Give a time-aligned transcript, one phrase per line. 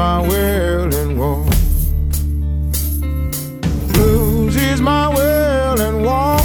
[0.00, 1.44] my wailing wall.
[3.92, 6.40] Blues is my wailing wall.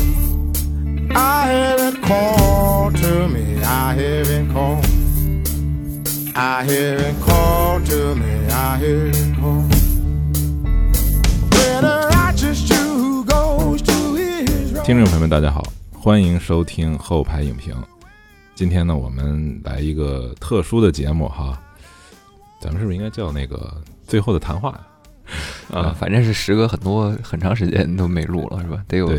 [1.16, 3.64] I haven't called to me.
[3.64, 4.86] I haven't called.
[6.36, 8.34] I haven't called to me.
[8.52, 9.72] I haven't called.
[11.56, 14.84] When a righteous Jew goes to Israel.
[14.84, 15.64] 听众朋友们，大家好，
[15.94, 17.74] 欢迎收听后排影评。
[18.54, 21.58] 今天呢，我们来一个特殊的节目哈，
[22.66, 24.70] 咱们是不是应该叫那个最后的谈话？
[25.72, 28.84] 啊，反正是时隔很多很长时间都没录了，是吧？
[28.88, 29.12] 得有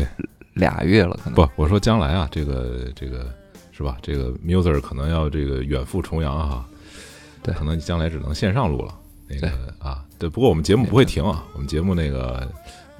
[0.53, 1.35] 俩月了，可能。
[1.35, 3.33] 不，我说将来啊，这个这个
[3.71, 3.97] 是吧？
[4.01, 6.65] 这个 Muser 可能要这个远赴重洋哈，
[7.41, 8.93] 对可能将来只能线上录了。
[9.29, 12.45] 那个啊，对，不过我们节目不会停啊，我们节目那个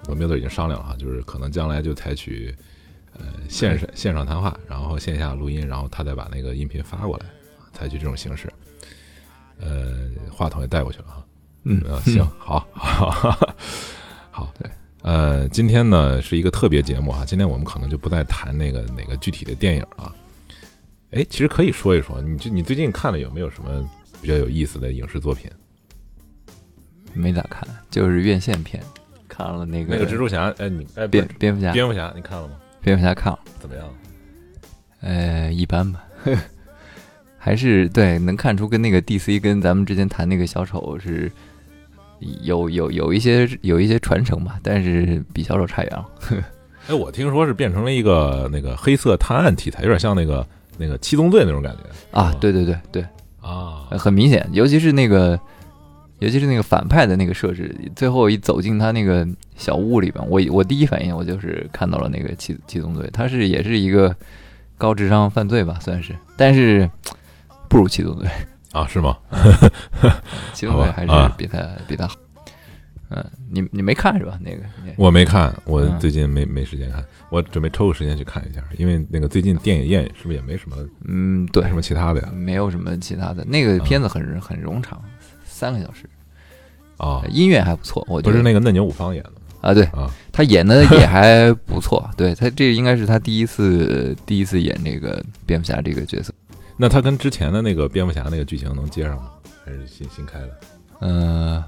[0.08, 2.56] 我跟 Muser 已经商量了哈，就是可能将来就采取
[3.18, 7.26] 呃线上线上谈话，然后线下录音，然后他再把那个音频发过来，
[7.58, 8.52] 啊采取这种形式。
[9.60, 11.26] 呃，话筒也带过去了哈。
[11.64, 13.38] 嗯呃，行，好，好，
[14.32, 14.70] 好，对，
[15.02, 20.16] 呃，今天呢是一个特别节目啊，今天我们可能就不再谈那个哪个具体的电影了。
[21.12, 23.90] 哎，其实可以说一说，你就你最近看了有没有什么
[24.22, 25.50] 比较有意思的影视作品？
[27.14, 28.84] 没咋看，就是院线片，
[29.28, 32.56] 看了那个那个蜘蛛侠，哎，你哎，蝙蝙蝠侠，蝙蝠侠，你看了吗？
[32.82, 33.94] 蝙蝠侠看了，怎么样？
[35.02, 36.04] 呃，一般吧，
[37.38, 41.32] 还是对，能看出跟那个 DC 跟咱们之前谈那个小丑是
[42.42, 46.06] 有有有一些有一些传承吧，但是比小丑差远了。
[46.90, 50.46] 哎，我听说是变成了一个那个黑色探案题材，有点像那个
[50.78, 52.18] 那个七宗罪那种感觉。
[52.18, 53.02] 啊，对对对对，
[53.42, 53.86] 啊。
[53.90, 55.40] 呃很明显，尤其是那个，
[56.20, 64.16] 尤其是那个反派的那个设置，最后一走进他那个小屋里边，我我第一反应我就是看到了那个七七宗罪，他是也是一个
[64.78, 66.90] 高智商犯罪吧，算是，但是
[67.70, 68.28] 不如七宗罪，
[68.72, 69.18] 啊，是吗？
[70.54, 72.16] 七宗罪还是比他比他好。
[73.10, 74.38] 嗯，你你没看是吧？
[74.44, 74.62] 那个
[74.98, 80.76] 我没看，我嗯最近没没时间看，我准备抽个时间去看一下，因为那个最近电影院是不是也没什么
[81.06, 82.30] 嗯，对，什么其他的呀？
[82.34, 85.02] 没有什么其他的，那个片子很很冗长，
[85.46, 86.04] 三个小时，
[86.98, 96.34] 啊，音乐还不错，我觉得不是那个嫩牛五方演的吗啊，对，啊他演的也 还不错，对他这应该是他第一次第一次演这个蝙蝠侠这个角色。
[96.78, 99.32] 那他跟之前的那个蝙蝠侠那个剧情能接上吗？
[99.66, 100.50] 还是新新开的？
[101.00, 101.64] 呃，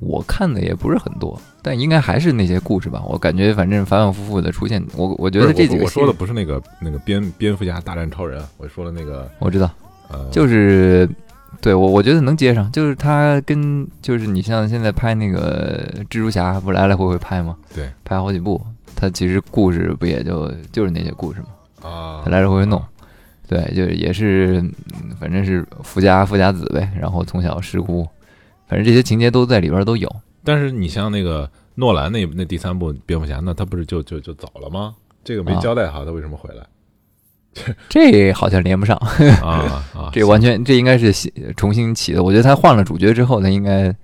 [0.00, 3.02] 我看的也不是很多，但应该还是那些故事吧。
[3.06, 9.70] 我感觉反正反反复复的出现，我我觉得这几个我我说的不是那个那个蝙蝙蝠侠大战超人，我说的那个我知道，
[10.10, 11.08] 呃，就是
[11.60, 17.56] 对我我觉得能接上，就是他跟就是你像现在拍那个蜘蛛侠，不来来回回拍吗？
[17.74, 18.60] 对，拍好几部，
[18.96, 21.46] 他其实故事不也就就是那些故事吗？
[21.88, 22.80] 啊他来来回回弄，
[23.48, 24.60] 对，就是也是，
[24.94, 28.06] 嗯反正是富家富家子呗，然后从小失孤，
[28.66, 30.08] 反正这些情节都在里边都有。
[30.44, 34.94] 但是你像那个诺兰那那第三部蝙蝠侠，那他不是就就就走了吗？
[35.24, 36.66] 这个没啊交代好，他为什么回来
[37.88, 38.96] 这好像连不上，
[39.42, 40.10] 啊啊？
[40.14, 42.22] 这完全这应该是新重新起的。
[42.22, 43.94] 我觉得他换了主角之后，他应该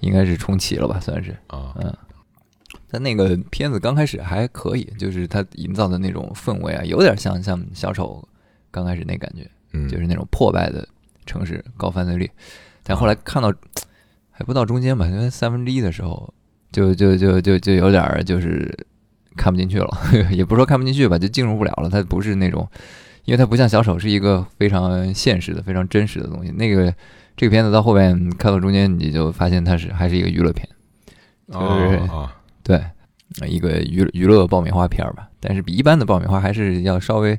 [0.00, 1.32] 应该是重启了吧，算是。
[1.48, 1.92] 啊嗯，
[2.88, 8.22] 但那个片子刚开始还可以，就是他营造的那种氛围啊，有点像像小丑
[8.72, 9.48] 刚开始那感觉。
[9.74, 10.86] 嗯，就是那种破败的
[11.24, 12.30] 城市，高犯罪率。
[12.82, 13.50] 但后来看到
[14.30, 16.34] 还不到中间吧，因为三分之一的时候，
[16.70, 18.70] 就就就就就有点儿就是
[19.34, 19.88] 看不进去了，
[20.30, 21.88] 也不是说看不进去吧，就进入不了了。
[21.88, 22.68] 它不是那种，
[23.24, 26.50] 因为它不像小丑是一个非常现实的、非常真实的东西。
[26.50, 26.94] 那个
[27.34, 30.68] 这个片子到后面看到中间，你就发现它是还是一个娱乐片，
[31.50, 32.00] 就是
[32.62, 32.84] 对，
[33.48, 35.30] 一个娱娱乐爆米花片儿吧。
[35.40, 37.38] 但是比一般的爆米花还是要稍微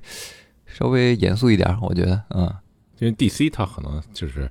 [0.73, 2.51] 稍微严肃一点儿，我觉得，嗯。
[3.00, 4.50] 因为 DC 它可能就是，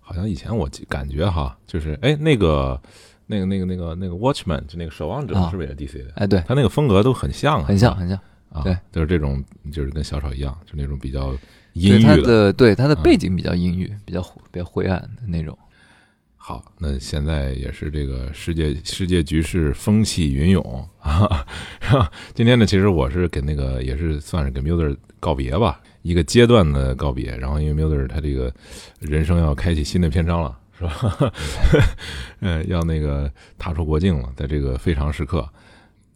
[0.00, 2.78] 好像以前我感觉哈，就是哎那个
[3.26, 6.12] 那个那个那个那个 Watchman 就那个守望者啊是不是也是 DC 的？
[6.16, 8.18] 哎，对，他那个风格都很像啊，很像，很像。
[8.50, 9.42] 啊，对，就是这种
[9.72, 11.34] 就是跟小丑一样，就那种比较
[11.72, 12.52] 阴郁的。
[12.52, 14.20] 对它的嗯背景比较阴郁，比较
[14.52, 15.56] 比较灰暗的那种。
[16.46, 21.46] 好，那现在也是这个世界世界局势风起云涌啊。
[22.34, 27.34] 今天呢，其实我是给那个也是算是给 Muller 告别吧，一个阶段的告别。
[27.34, 28.52] 然后因为 Muller 他这个
[29.00, 31.32] 人生要开启新的篇章了，是吧？
[32.40, 35.48] 嗯， 要那个踏出国境了，在这个非常时刻。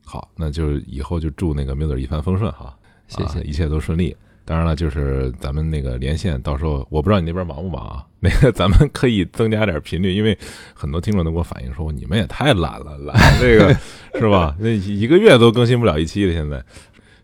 [0.05, 2.77] 好，那就以后就祝那个 Muller 一帆风顺哈，
[3.07, 4.15] 谢谢啊一切都顺利。
[4.49, 8.03] 当然了，就是咱们那个连线，到时候我不知道你那边忙不忙啊？
[8.19, 10.37] 那个咱们可以增加点频率，因为
[10.73, 13.77] 很多听众都给我反映说你们也太懒了，懒这个
[14.19, 14.57] 是吧？
[14.59, 16.65] 那一个月都更新不了一期了，现在。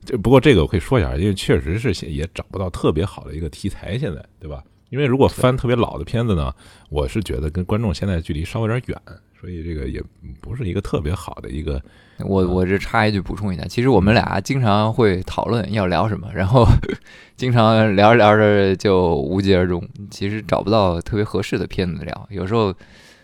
[0.04, 4.62] 这不过这个我可以说一下，因为确实是也找不到特别好的一个题材，现在对吧？
[4.90, 6.54] 因为如果翻特别老的片子呢，
[6.88, 10.02] 我是觉得跟观众现在距离稍微有点远，所以这个也
[10.40, 11.82] 不是一个特别好的一个。
[12.20, 16.64] 我我这插一句补充一下，其实我们俩经常会讨论要聊什么，然后
[17.36, 22.28] 经常聊着聊着就无疾而终，其实找不到特别合适的片子聊。
[22.30, 22.72] 有时候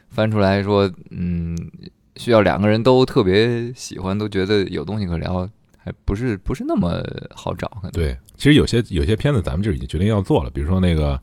[0.09, 1.57] 翻出来说，嗯，
[2.17, 5.49] 需要两个人都特别喜欢，都觉得有东西可聊，
[5.79, 7.69] 还不是不是那么好找。
[7.77, 11.21] 可能对，其实有些有些片子咱们就已经决定要做了，比如说那个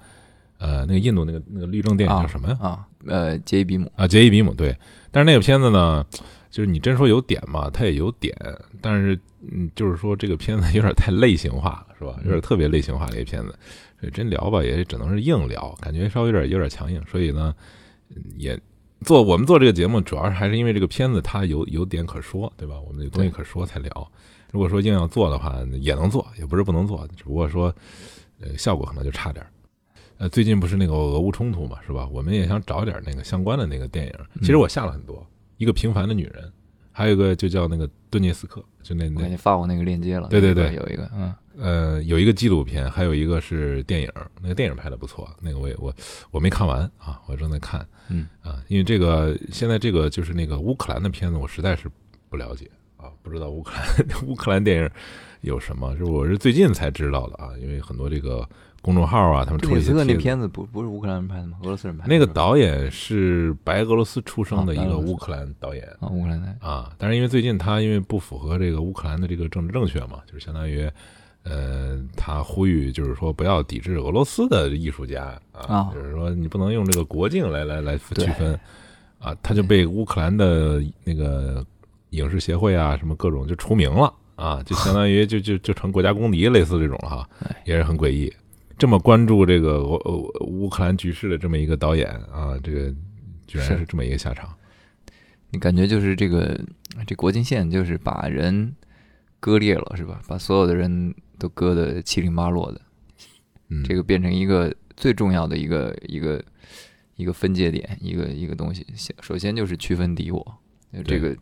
[0.57, 2.57] 呃那个印度那个那个律政电影叫什么呀？
[2.61, 4.75] 啊，呃，杰伊比姆啊，杰伊比姆对，
[5.11, 6.05] 但是那个片子呢？
[6.49, 8.33] 就是你真说有点嘛，它也有点，
[8.81, 9.19] 但是
[9.51, 12.17] 嗯，就是说这个片子有点太类型化了，是吧？
[12.23, 13.49] 有点特别类型化的一个片子，
[13.99, 17.03] 所以真聊吧，也只能是硬聊，感觉稍微有点有点强硬。
[17.05, 17.53] 所以呢，
[18.37, 18.59] 也
[19.01, 22.79] 做我们做这个节目，主要是还是因为这个片子它有有点可说，对吧？
[22.79, 24.11] 我们有东西可说才聊。
[24.51, 27.71] 如果说硬要做的话，也能做，也不是不能做，只不过说
[28.39, 29.45] 呃效果可能就差点。
[30.17, 32.07] 呃，最近不是那个俄乌冲突嘛，是吧？
[32.11, 34.13] 我们也想找点那个相关的那个电影。
[34.39, 35.25] 其实我下了很多。
[35.57, 36.51] 一个平凡的女人，
[36.91, 40.27] 还有一个就叫那个顿涅斯克，就那那你发我那个链接了。
[40.27, 44.11] 对对对，有一个，嗯呃，有一个纪录片，还有一个是电影。
[44.41, 45.93] 那个电影拍的不错，那个我也我
[46.31, 47.83] 我没看完啊，我正在看。
[48.09, 51.89] 嗯啊，因为这个现在这个就是那个乌克兰的片子，我实在是
[52.29, 54.89] 不了解啊，不知道乌克兰 乌克兰电影
[55.41, 58.47] 有什么，是我是最近才知道的啊，因为很多这个。
[58.87, 61.57] 公众号啊，他们出一些那片子不不是乌克兰人拍的吗？
[61.61, 62.07] 俄罗斯人拍。
[62.07, 66.89] 那个导演是白俄罗斯出生的一个乌克兰导演啊，乌克兰的啊。
[66.97, 70.89] 但是因为最近他因为不符合这个乌克兰的这个政治正确嘛，就是相当于，
[71.43, 78.57] 呃，他呼吁就是说不要抵制俄罗斯的艺术家啊，就是说你不能用这个国境来来来区分
[79.19, 81.61] 啊，他就被乌克兰的那个
[82.11, 87.29] 影视协会啊什么各种就除名了啊，就相当于就就就成国家公敌类似这种了哈，
[87.65, 88.33] 也是很诡异。
[88.77, 92.93] 这么关注这个乌乌克兰局势的这么一个导演啊，这个
[93.47, 94.53] 居然是这么一个下场。
[95.49, 96.59] 你感觉就是这个
[97.07, 98.75] 这国境线就是把人
[99.39, 100.21] 割裂了，是吧？
[100.27, 102.81] 把所有的人都割得七零八落的，
[103.69, 106.43] 嗯，这个变成一个最重要的一个一个
[107.15, 108.85] 一个分界点，一个一个东西。
[109.21, 110.57] 首先就是区分敌我，
[111.03, 111.35] 这个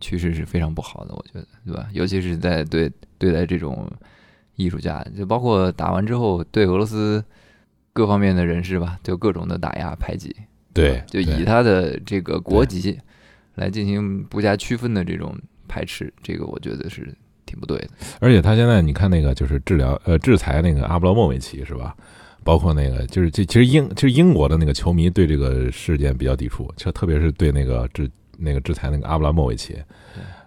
[0.00, 1.88] 趋势是非常不好的，我觉得，对吧？
[1.92, 3.90] 尤其是在对对待这种。
[4.56, 7.24] 艺术家就包括打完之后对俄罗斯
[7.92, 10.34] 各方面的人士吧，就各种的打压排挤，
[10.72, 12.98] 对，就以他的这个国籍
[13.54, 15.34] 来进行不加区分的这种
[15.66, 17.12] 排斥，这个我觉得是
[17.46, 17.88] 挺不对的。
[18.20, 21.96] 而且他现在你看那个就是治疗呃制裁那个阿布拉莫维奇是吧？
[22.42, 29.76] 包括那个就是这其实英其实英国的那个球迷对这个事件比较抵触，就特别是对那个制那个制裁那个阿布拉莫维奇。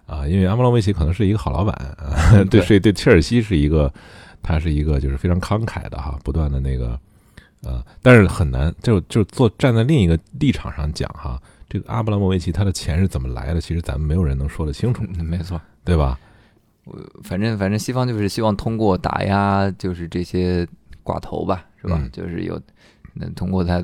[0.06, 3.90] 啊，因为阿莫罗维奇可能是一个好老板啊， 对，所以对切尔西是一个，
[4.42, 6.98] 他是一个就是非常慷慨的哈，不断的那个，
[7.62, 11.40] 呃，但是很难，就就坐站在另一个立场上讲哈，
[11.70, 16.18] 这个阿布拉莫维奇他的钱是怎么来的，其实咱们没有人能说得清楚，没错，对吧？
[16.84, 20.68] 我反正反正西方就是希望通过打压就是这些
[21.02, 21.98] 寡头吧，是吧？
[22.12, 22.60] 就是有
[23.14, 23.82] 能通过他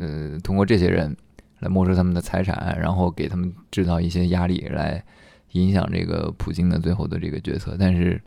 [0.00, 1.16] 呃通过这些人
[1.60, 5.00] 来没收他们的财产，然后给他们制造一些压力来。
[5.52, 8.20] 影响这个普京的最后的这个决策，但是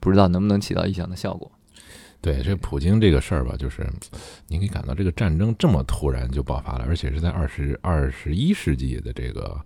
[0.00, 1.50] 不知道能不能起到意想的效果。
[2.20, 3.86] 对，这普京这个事儿吧，就是
[4.48, 9.60] 你可以感到这个战争这么突然就爆发了，而且是在二十二十一世纪的这个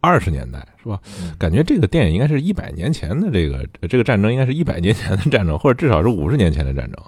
[0.00, 1.00] 二十年代，是吧？
[1.38, 7.02] 感觉这个电影应该是一百年前的这个这个战争，应该是一百年前的战争，或者至少是五十年前的战争，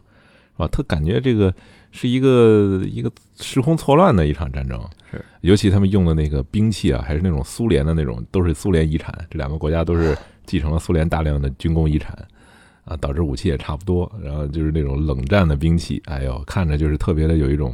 [0.56, 0.68] 是吧？
[0.72, 1.54] 他感觉这个。
[1.96, 4.82] 是一个一个时空错乱的一场战争，
[5.12, 9.16] 是尤其他们用的那个兵器啊，还是那种苏联的那种，都是苏联遗产。
[9.30, 12.12] 这两个国家都是继承了苏联大量的军工遗产，
[12.84, 14.10] 啊，导致武器也差不多。
[14.20, 17.72] 然后就是那种冷战的兵器，哎呦，看着就是特别的有一种，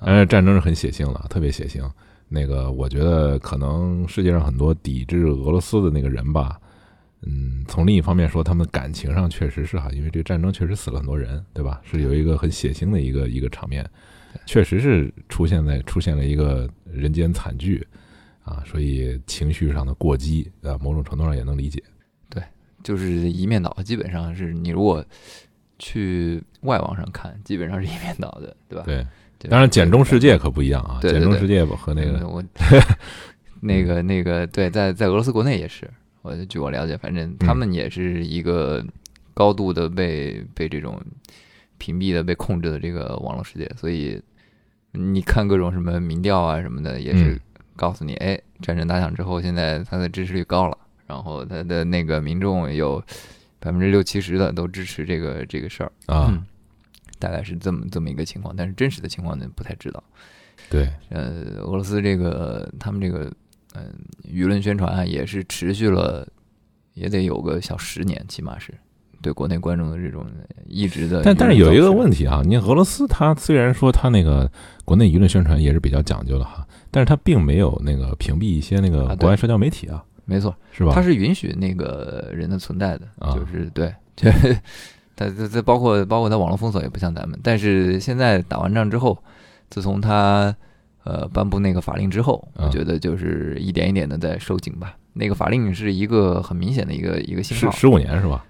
[0.00, 1.80] 哎，战争是很血腥了，特别血腥。
[2.28, 6.58] 那个我觉得可能世界上很多抵制俄罗斯的那个人吧。
[7.24, 11.80] 嗯，从另一方面说，他们感情上确实是哈，因为这个战争确实死了很多人，对吧？
[11.84, 13.88] 是有一个很血腥的一个一个场面，
[14.44, 17.86] 确实是出现在出现了一个人间惨剧
[18.42, 21.80] 啊，所以情绪上的过激啊，某种程度上也能理解。
[22.28, 22.42] 对，
[22.82, 25.04] 就是一面倒，基本上是你如果
[25.78, 28.84] 去外网上看，基本上是一面倒的，对吧？
[28.84, 29.06] 对，
[29.48, 32.42] 当然简中世界可不一样啊，简中世界和那个我
[33.62, 35.88] 那个那个对，在在俄罗斯国内也是。
[36.22, 38.84] 我据我了解，反正他们也是一个
[39.34, 41.00] 高度的被被这种
[41.78, 44.20] 屏蔽的、被控制的这个网络世界，所以
[44.92, 47.40] 你看各种什么民调啊什么的，也是
[47.76, 52.98] 告诉你，哎，战争打响之后，现在他的支持率高了，然后他的那个民众有
[53.58, 56.42] 百分之六七十的都支持这个这个事儿啊。
[57.18, 60.02] 大概是这么这么一个情况，但是真实的情况呢不太知道。
[60.68, 63.32] 对，呃，俄罗斯这个他们这个
[63.74, 63.92] 嗯、
[64.24, 66.26] 舆论宣传啊，也是持续了，
[66.94, 68.72] 也得有个小十年，起码是
[69.20, 70.26] 对国内观众的这种
[70.66, 74.50] 一直的但但是有一个问题啊，你俄罗斯它虽然说它那个
[74.84, 80.92] 国内舆论宣传也是比较讲究的哈，但是它并没有那个屏蔽一些那个国外社交媒体啊，没错，是吧？
[80.94, 83.32] 它是允许那个人的存在的，啊。
[83.34, 84.54] 就是对， 就是
[85.14, 89.16] 它这这包括包括它网络封锁也不像咱们，但是现在打完仗之后，
[89.70, 90.54] 自从它
[91.04, 94.96] 呃颁布那个法令之后，啊我觉得就是一点一点的在收紧吧。
[95.12, 98.44] 那个法令是一个很明显的一个一个信号十十五年是吧？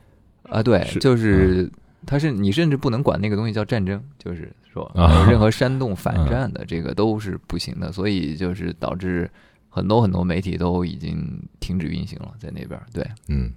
[0.44, 1.71] 啊，对，是就是
[2.06, 9.30] 它是你甚至不能管那个东西叫战争，就是说啊呃任何煽动反嗯战的这个都是不行的，所以就是导致
[9.68, 12.87] 很多很多媒体都已经停止运行了，在那边儿。
[12.92, 13.50] 对，嗯，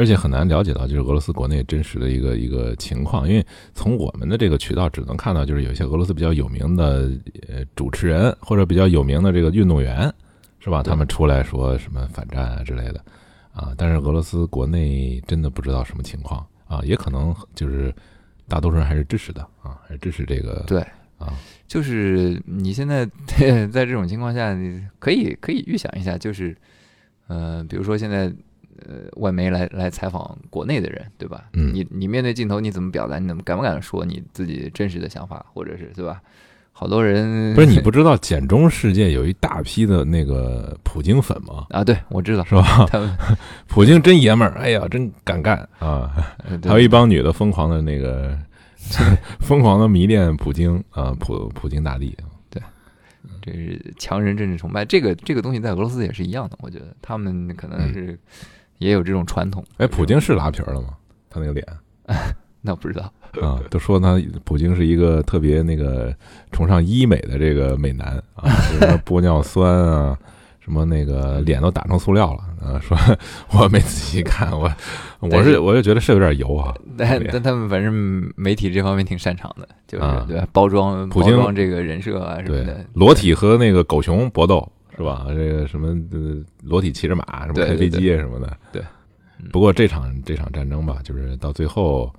[0.00, 7.10] 而且很难了解到就是俄罗斯国内真实的一个一个情况，因为从我们的这个渠道只能看到就是有一些俄罗斯比较有名的
[7.46, 10.10] 呃主持人或者比较有名的这个运动员，
[10.58, 10.82] 是吧？
[10.82, 13.04] 他们出来说什么反战啊之类的
[13.52, 17.94] 啊，但是俄罗斯国内真的不知道什么情况啊，也可能就是
[18.48, 20.80] 大多数人还是支持的啊，还是支持这个对
[21.18, 21.34] 啊，
[21.68, 23.04] 就是你现在
[23.68, 26.56] 在这种情况下，你可以可以预想一下，就是
[27.26, 28.32] 呃，比如说现在
[28.88, 31.44] 呃，外媒来来采访国内的人，对吧？
[31.52, 33.18] 嗯你你面对镜头你怎么表达？
[33.18, 36.20] 你怎么敢不敢说你自己真实的想法，或者是对吧？
[36.72, 41.66] 好多人不是你不知道简中世界有一大批的那个普京粉吗？
[41.76, 41.84] 啊？
[41.84, 42.86] 对，我知道是吧？
[42.88, 43.14] 他们
[43.68, 46.10] 普京真爷们儿，哎呀，真敢干啊！
[46.64, 48.38] 还有一帮女的疯狂的那个，
[49.40, 52.16] 疯狂的迷恋普京啊，普普京大帝。
[52.48, 52.62] 对
[53.42, 58.18] 这是强人政治崇拜，这个这个东西在俄罗斯也是一样的，我觉得他们可能是
[58.80, 59.64] 也有这种传统。
[59.76, 60.88] 哎，普京是拉皮儿了吗？
[61.30, 61.64] 他那个脸
[62.60, 63.04] 那不知道，
[63.40, 66.14] 啊，都说他普京是一个特别那个
[66.50, 70.18] 崇尚医美的这个美男啊， 什么玻尿酸啊，
[70.58, 72.78] 什么那个脸都打成塑料了啊。
[72.80, 72.98] 说
[73.52, 74.70] 我没仔细看，我
[75.20, 76.74] 我是是我就觉得是有点油啊。
[76.98, 80.46] 但但他们反正媒体这方面挺擅长的，就是、啊对吧？
[80.52, 85.26] 包装包普京装这个人设啊什么的，，裸体和那个狗熊搏斗是吧？
[85.28, 88.56] 这个什么呃，裸体骑着马，什么开飞机啊什么的。
[88.72, 88.82] 对
[89.42, 92.14] 嗯不过这场这场战争吧，就是到最后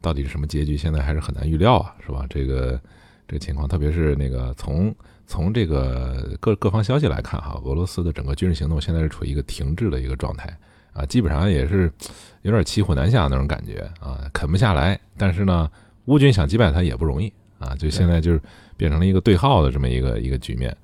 [0.00, 2.24] 到底是什么结局，现在还是很难预料啊，是吧？
[2.30, 2.80] 这个
[3.28, 4.94] 这个情况，特别是那个从
[5.26, 10.48] 从这个各各方消息来看哈，俄罗斯的整个军事行动现在是处于一个停滞的一个状态
[10.94, 11.92] 啊，基本上也是
[12.40, 14.98] 有点骑虎难下那种感觉啊，啃不下来。
[15.18, 15.70] 但是呢，
[16.06, 18.40] 乌军想击败他也不容易啊，就现在就是
[18.78, 20.74] 变成了一个对号的这么一个一个局面。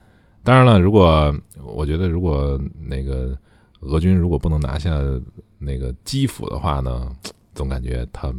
[0.42, 3.36] 当然了，如果我觉得如果那个
[3.80, 4.98] 俄军如果不能拿下
[5.58, 7.10] 那个基辅的话呢，
[7.54, 8.32] 总感觉他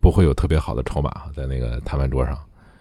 [0.00, 2.38] 不会有特别好的筹码在那个谈判桌上，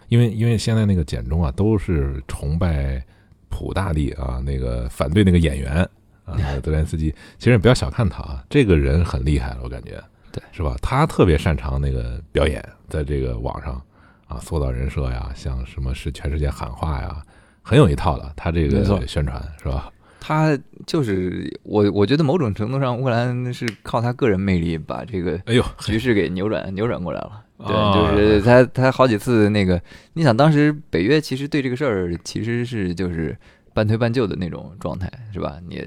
[0.08, 3.04] 因为 因为现在那个简中啊都是崇拜
[3.50, 5.77] 普大帝啊，那个反对那个演员
[6.25, 7.13] 啊，那个泽连斯基。
[7.38, 10.75] 其实你不要小看他啊，这个人很厉害了，我感觉，对，是吧？
[10.82, 13.82] 他特别擅长那个表演，在这个网上
[14.27, 17.24] 啊塑造人设呀，像什么是全世界喊话呀，
[17.68, 18.32] 很有一套的。
[18.38, 19.92] 他这个宣传是吧？
[20.22, 27.44] 他就是我，我觉得某种程度上，乌克兰是靠他个人魅力把这个哎呦，局势给扭转扭转过来了。
[27.60, 29.82] 对，哦就是他他好几次那个，
[30.14, 33.38] 你想当时北约其实对这个事儿其实是就是
[33.74, 35.58] 半推半就的那种状态，是吧？
[35.68, 35.84] 你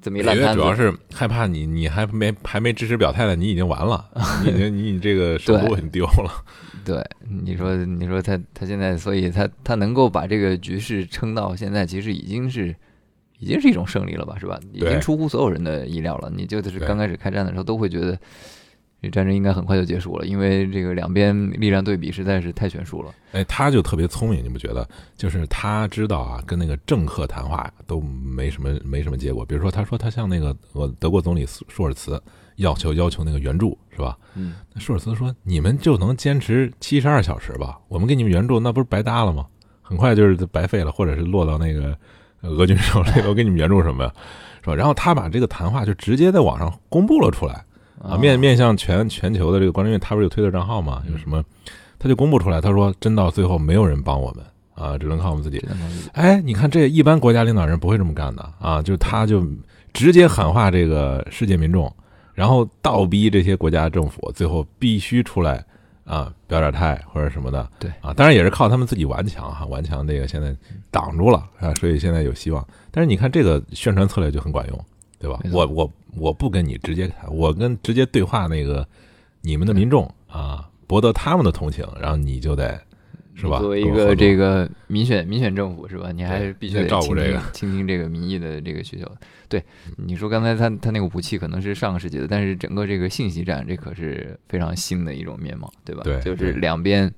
[0.00, 4.08] 这么一北烂摊子，主要是害怕你，你还没还没支持表态呢，你已经完了，
[4.44, 6.44] 你已经你这个首都很丢了。
[6.84, 12.74] 对，你说你说他他现在，所以他他能够把这个局势撑到现在，其实已经是
[13.40, 14.60] 已经是一种胜利了吧，是吧？
[14.72, 16.30] 已经出乎所有人的意料了。
[16.32, 18.16] 你就是刚开始开战的时候都会觉得
[19.06, 23.14] 这战争应该很快就结束了，因为这个两边力量对比实在是太悬殊了。
[23.32, 24.86] 哎，他就特别聪明，你不觉得？
[25.16, 29.44] 就是他知道啊，跟那个政客谈话都没什么没什么结果。
[29.44, 32.20] 比如说，他说他向那个呃德国总理舒尔茨
[32.56, 34.16] 要求要求那个援助，是吧？
[34.34, 37.78] 嗯，那舒尔茨说：“你们就能坚持七十二小时吧？
[37.88, 39.46] 我们给你们援助，那不是白搭了吗？
[39.82, 41.96] 很快就是白费了，或者是落到那个
[42.40, 44.12] 呃俄军手里，我给你们援助什么呀？
[44.62, 47.64] 是吧？”然后他把这个谈话就直接在网上公布了出来。
[48.02, 51.42] 啊，面面向全全球的这个观众，因为他不是有推特账号嘛，有什么，
[51.98, 55.64] 他就公布出来，他说真到最后没有人帮我们啊，只能靠我们自己
[56.12, 59.46] 哎，你看这一般国家领导人不会这么干的啊，就是他就
[59.92, 61.90] 直接喊话这个世界民众，
[62.34, 65.64] 然后倒逼这些国家政府最后必须出来
[66.04, 67.66] 啊表点态或者什么的。
[67.78, 70.54] 对啊，当然也是靠他们自己顽强哈，顽强这个现在
[70.90, 72.62] 挡住了啊，所以现在有希望。
[72.90, 74.84] 但是你看这个宣传策略就很管用，
[75.18, 78.86] 对吧我我我不跟你直接谈，我跟直接对话那个
[79.40, 82.80] 你们的民众啊，博得他们的同情，然后你就得
[83.34, 83.58] 是吧？
[83.58, 86.10] 作为一个这个民选民选政府是吧？
[86.10, 89.06] 你还是必须得照顾这个倾听这个民意的这个需求。
[89.48, 89.62] 对，
[89.96, 96.02] 你说刚才他他那个武器可能是上个世纪的，但是整个这个信息战这可是非常新的一种面貌，对吧？
[96.02, 97.12] 对就是两边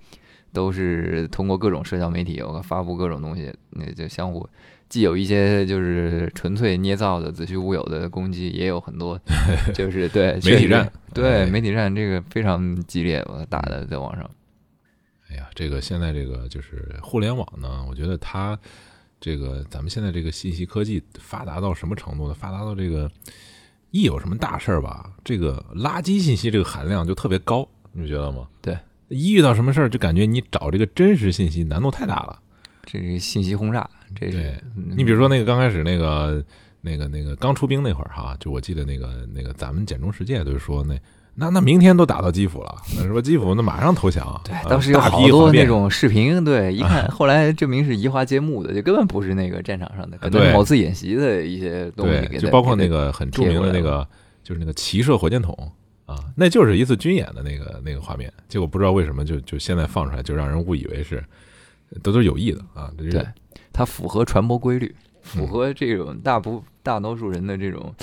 [0.52, 4.49] 都是通过各种社交媒体，我发布各种东西，那就相互。
[4.88, 9.21] 既有一些就是纯粹捏造的子虚乌有的攻击，也有很多
[9.75, 14.28] 就是对 媒体战对哎媒体战这个非常激烈，我打的在网上。
[15.31, 18.59] 哎呀，这个现在这个就是互联网呢，我觉得它
[19.21, 22.33] 这个咱们现在这个信息科技发达到什么程度呢？
[22.33, 23.11] 发达到这个
[23.90, 28.49] 一有什么大事儿吧，这个垃圾信息这个含量就特别高，你不觉得吗？
[28.62, 28.75] 对，
[29.09, 32.38] 一遇到什么事儿，就感觉你找这个真实信息难度太大了。
[32.85, 34.55] 这是信息轰炸，这是
[34.97, 36.43] 你比如说那个刚开始那个
[36.81, 40.99] 那个那个刚出兵那会儿哈，就我记得那个那个咱们简中世界就是说那
[41.35, 43.21] 那那明天都打到基辅了，那是吧？
[43.21, 44.41] 基辅那马上投降。
[44.43, 54.07] 对，呃当时有好多那种视频，对， 一看后来证明是移花接木的，就根本不是那个战场上的，可能某次演习的一些东西就包括那个很著名的那个，
[54.43, 55.55] 就是那个骑射火箭筒
[56.09, 58.33] 啊，那就是一次军演的那个那个画面。
[58.49, 61.23] 结果不知道为什么就就现在放出来，就让人误以为是
[62.03, 62.91] 都都是有意的啊。
[62.97, 63.27] 这对
[63.75, 67.95] 它符合传播规律，符嗯合这种大部大多数人的这种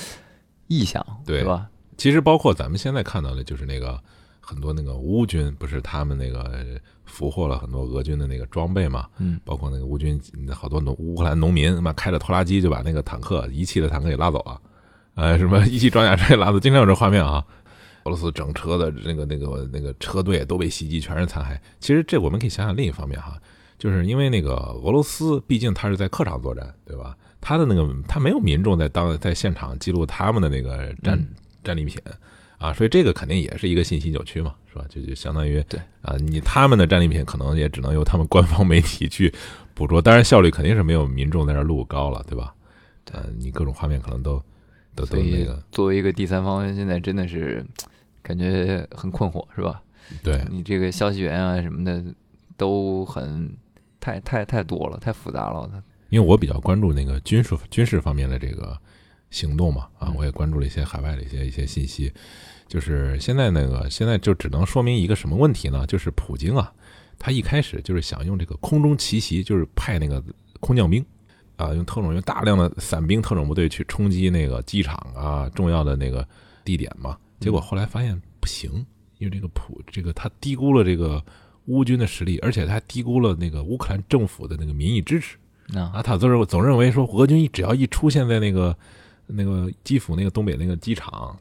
[0.68, 1.68] 意向，对吧？
[1.96, 4.00] 其实包括咱们现在看到的，就是那个
[4.38, 9.08] 很多那个乌军，不是他们那个俘获了很多俄军的那个装备嘛？
[9.18, 10.20] 嗯，包括那个乌军
[10.52, 14.60] 好多农乌克兰农民，他妈开着拖拉机就把那个坦克遗弃的坦克给拉走了，
[15.16, 17.44] 呃，什么遗弃装甲车也拉走，经常有这画面啊。
[18.06, 21.58] 俄罗斯整车的那个那个那个车队都被袭击，全是残骸。
[21.80, 23.36] 其实这我们可以想想另一方面哈，
[23.76, 27.16] 就是因为那个俄罗斯毕竟他是在客场作战，对吧？
[27.40, 31.26] 他的那个他没有民众在当在现场记录他们的那个战、嗯
[31.64, 32.00] 战利品
[32.58, 34.84] 啊，所以这个肯定也是一个信息扭曲嘛，是吧？
[34.88, 39.34] 就就相当于对啊，你他们的战利品可能也只能由他们官方媒体去
[39.74, 42.54] 捕捉，当然效率肯定是没有民众在这录高了，对吧？
[43.04, 44.40] 对呃，你各种画面可能都
[44.94, 47.66] 都都那个作为一个第三方，现在真的是
[48.26, 49.80] 感觉很困惑，是吧？
[50.20, 52.04] 对你这个消息源啊什么的
[52.56, 53.56] 都很
[54.00, 55.70] 太太太多了，太复杂了。
[56.08, 58.76] 因为我比较关注那个军事军事方面的这个
[59.30, 62.12] 行动嘛，啊嗯，我也关注了一些海外的一些一些信息。
[62.66, 65.86] 就是现在那个现在就只能说明一个什么问题呢？
[65.86, 66.72] 就是普京啊，
[67.16, 70.22] 他一开始就是想用这个空中奇袭，就是派那个
[70.58, 71.04] 空降兵
[71.56, 76.26] 啊，用特种用大量的伞兵特种部队去冲击那个机场啊重要的那个
[76.64, 77.16] 地点嘛。
[77.40, 78.70] 结果后来发现不行，
[79.18, 81.22] 因为这个普这个他低估了这个
[81.66, 85.36] 乌军的实力，而且他还低估了那个乌克兰政府的那个民意支持。
[85.74, 88.76] 啊，他总是总认为说俄军只要一出现在那个
[89.26, 91.36] 那个基辅那个东北那个机场，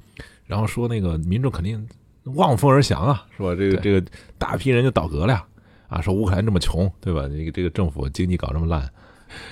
[0.48, 1.88] 然后说那个民众肯定
[2.24, 3.54] 望风而降啊，是吧？
[3.54, 4.04] 这个这个
[4.40, 5.46] 大批人就倒戈了呀
[5.88, 7.28] 啊，说乌克兰这么穷，对吧？
[7.28, 8.92] 这个这个政府经济搞这么烂，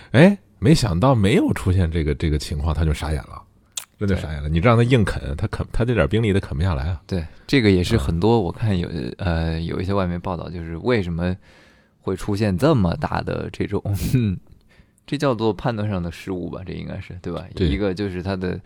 [0.09, 3.42] 哎，没想到没有出现这个这个情况，他就傻眼了，
[4.07, 4.49] 真的傻眼了。
[4.49, 7.01] 你让他硬啃，他啃他这点兵力他啃不下来啊。
[7.07, 11.35] 对，这个也是啊很多我看有呃有一些外媒报道，就是为什么
[11.99, 13.81] 会出现这么大的这种，
[15.05, 16.61] 这叫做判断上的失误吧？
[16.65, 17.45] 这应该是对吧？
[17.55, 18.59] 对一个就是他的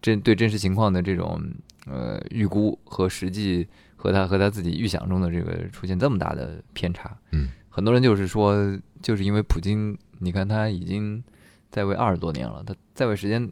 [0.00, 1.42] 真对真实情况的这种
[1.86, 7.16] 呃预估和实际和他和他自己预想中的这个出现这么大的偏差。
[7.32, 8.54] 嗯，很多人就是说，
[9.02, 11.22] 就是因为普京，你看他已经
[11.70, 13.50] 在位二十多年了，他在位时间，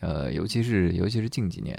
[0.00, 1.76] 呃，尤其是尤其是近几年，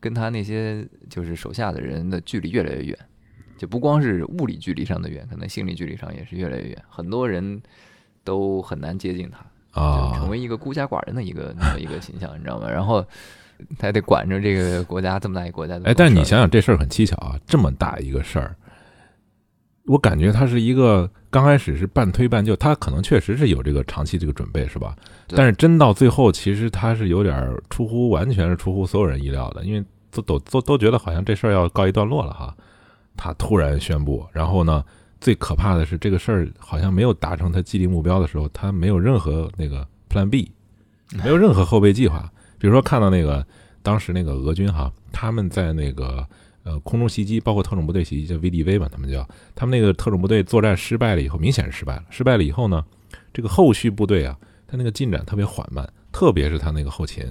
[0.00, 2.98] 跟他那些就是手下的人的距离越来越远，
[3.56, 7.60] 就不光是物理距离上的远，可能心理距离上也是越来越远，很多人
[8.24, 9.38] 都很难接近他，
[9.72, 12.68] 就啊成，为一个孤家寡人的一个那么一个形象，你知道吗？
[12.70, 13.02] 然后
[13.78, 18.54] 他还得管着这个国家这么大一个国家，哎，但是你想想这事儿很蹊跷啊，这么大一个事儿，
[19.86, 24.96] 我感觉他是一个刚开始是半推半就，他可能确实是有这个长期这个准备，是吧？
[25.28, 32.54] 但是真到最后，其实他是有点儿出乎完全是出乎所有人意料的，因为都都都都觉得好像这事儿要告一段落了哈，
[33.16, 34.84] 他突然宣布，然后呢，
[35.20, 40.50] 最可怕的是这个事儿好像没有达成他既定目标的时候，他没有任何那个 Plan B，
[41.22, 42.28] 没有任何后备计划。
[42.58, 43.46] 比如说看到那个
[43.82, 46.26] 当时那个俄军哈，他们在那个
[46.66, 52.04] 呃空中袭击，包括特种部队袭击叫 VDV 嘛，他们叫他们那个特种部队作战失败了以后，明显是失败了。
[52.10, 52.84] 失败了以后呢，
[53.32, 57.24] 这个后续部队啊，他那个进展特别缓慢，特别是他那个后勤，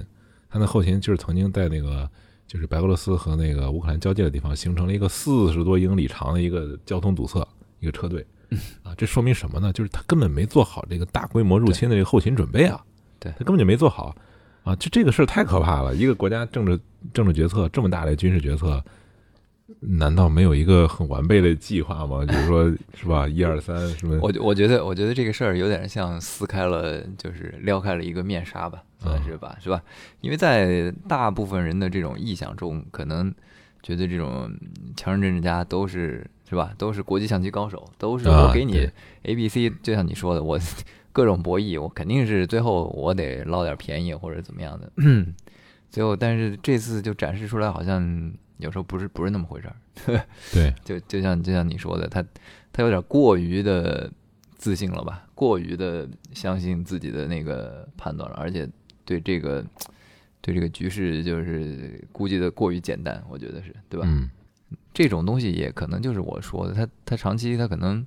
[0.48, 2.10] 他那后勤就是曾经在那个
[2.46, 7.46] 就是白俄罗斯和那个乌克兰交界的地方形成了一个四十多英里长的一个交通堵塞，
[7.80, 8.24] 一个车队
[8.82, 9.70] 啊，这说明什么呢？
[9.72, 12.80] 就是他根本没做好这个大规模入侵的这个后勤准备啊，
[13.18, 14.16] 对他根本就没做好
[14.62, 15.94] 啊，就这个事儿太可怕了。
[15.94, 16.78] 一个国家政治
[17.12, 18.82] 政治决策这么大的军事决策，
[19.80, 22.24] 难道没有一个很完备的计划吗？
[22.24, 23.26] 就是说， 是吧？
[23.26, 24.18] 一二三，什么？
[24.22, 29.82] 我我觉得，我觉得这个事儿有点像撕开了，就是撩开了一个面纱吧，算是吧，是吧？
[30.20, 33.34] 因为在大部分人的这种臆想中，可能
[33.82, 34.50] 觉得这种
[34.96, 38.88] 强人政治家都是是吧，都是国际象棋高手，都是啊我给你
[39.24, 40.58] A、B、C，就像你说的，我
[41.12, 44.92] 各种博弈，我肯定是最后我得捞点便宜或者怎么样的。
[45.90, 49.76] 最后，但是这次就展示出来，好像有时候不是不是那么回事儿。
[50.52, 52.24] 对， 就就像就像你说的，他
[52.72, 54.10] 他有点过于的
[54.56, 58.68] 自信了吧，过于的相信自己的那个判断了，而且
[59.04, 59.64] 对这个
[60.40, 64.06] 对这个局势就是估计的过于简单，我觉得是对吧？
[64.08, 64.28] 嗯，
[64.92, 68.06] 这种东西也可能就是我说的，他他长期他可能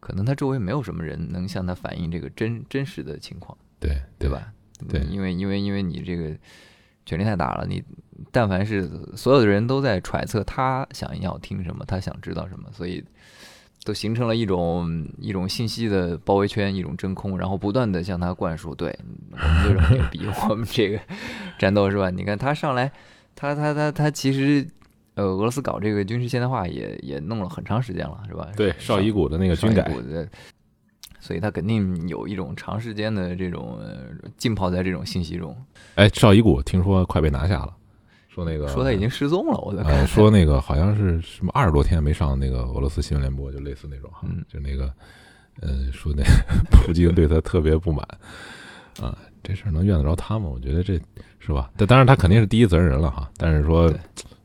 [0.00, 4.28] 可能他周围没有什么人能向他反映这个真真实的情况，对，对？
[4.28, 4.52] 吧？
[4.88, 6.36] 对嗯因为因为因为你这个
[7.06, 7.80] 权力太大了，你
[8.30, 13.04] 但凡是所有的人都在揣测他想要听什么，他想知道什么，所以
[13.84, 18.96] 都形成了一种一种信息的包围圈，一种真空，然后不断的向他灌输，对
[19.32, 20.98] 我们就是很牛逼，我们这个
[21.58, 22.10] 战斗是吧？
[22.10, 22.90] 你看他上来，
[23.34, 24.66] 他他他他其实。
[25.14, 28.48] 呃，俄罗斯搞这个军事现代化也也弄了很长时间了，是吧？
[28.56, 29.86] 对，绍伊古的那个军改
[31.20, 34.06] 所以他肯定有一种长时间的这种呃
[34.38, 35.54] 浸泡在这种信息中。
[35.96, 37.76] 哎，绍伊古听说快被拿下了，
[38.32, 40.06] 说那个说他已经失踪了，我在呃，看。
[40.06, 44.90] 说那个好像是什么二十多天没上那个俄罗斯新闻联播，就类似那种哈，嗯就那个，
[45.60, 46.22] 呃，说那
[46.72, 48.06] 普京对他特别不满
[49.02, 50.48] 啊，这事儿能怨得着他吗？
[50.48, 50.98] 我觉得这
[51.40, 51.70] 是吧？
[51.76, 53.92] 但当然他肯定是第一责任人了哈，但是说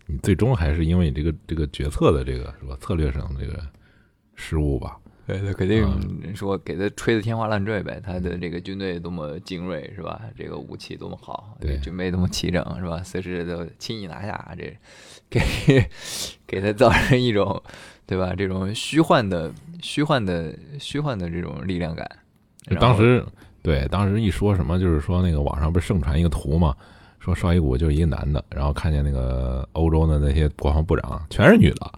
[0.06, 3.62] 你最终还是因为你这个这个决策的这个是吧策略上的这个
[4.36, 4.98] 失误吧？
[5.28, 5.84] 对，他肯定
[6.24, 8.02] 嗯说给他吹得天花乱坠呗。
[8.02, 10.22] 他的这个军队多么精锐是吧？
[10.38, 13.04] 这个武器多么好，对军备多么齐整是吧？
[13.04, 14.78] 随时都轻易拿下，这
[15.30, 15.42] 给
[16.48, 17.62] 给他造成一种
[18.06, 18.34] 对吧？
[18.34, 22.10] 这种虚幻的、虚幻的、虚幻的这种力量感。
[22.80, 23.22] 当时
[23.62, 26.74] 对，当时一说什么，就是说那个网上不是盛传一个图嘛，
[27.20, 31.92] 说绍伊古就是一个男的，然后看见那个欧洲的那些国防部长全是女的，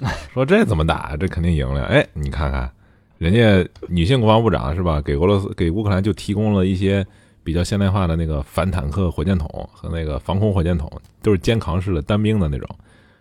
[0.32, 1.16] 说这怎么打？
[1.16, 1.84] 这肯定赢了。
[1.84, 2.70] 哎，你看看，
[3.18, 5.00] 人家女性国防部长是吧？
[5.00, 7.06] 给俄罗斯给乌克兰就提供了一些
[7.44, 10.90] 比较现代化的那个反坦克火箭筒和那个防空火箭筒，
[11.22, 12.68] 都是肩扛式的单兵的那种，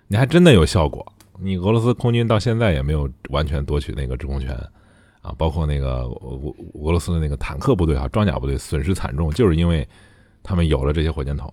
[0.08, 1.06] 你还真的有效果。
[1.40, 4.58] 你俄罗斯空军到现在也没有完全夺取那个制空权。
[5.22, 9.86] 啊，包括那个俄俄罗斯的那个坦克部队啊，装甲部队损失惨重，就是因为
[10.42, 11.52] 他们有了这些火箭筒。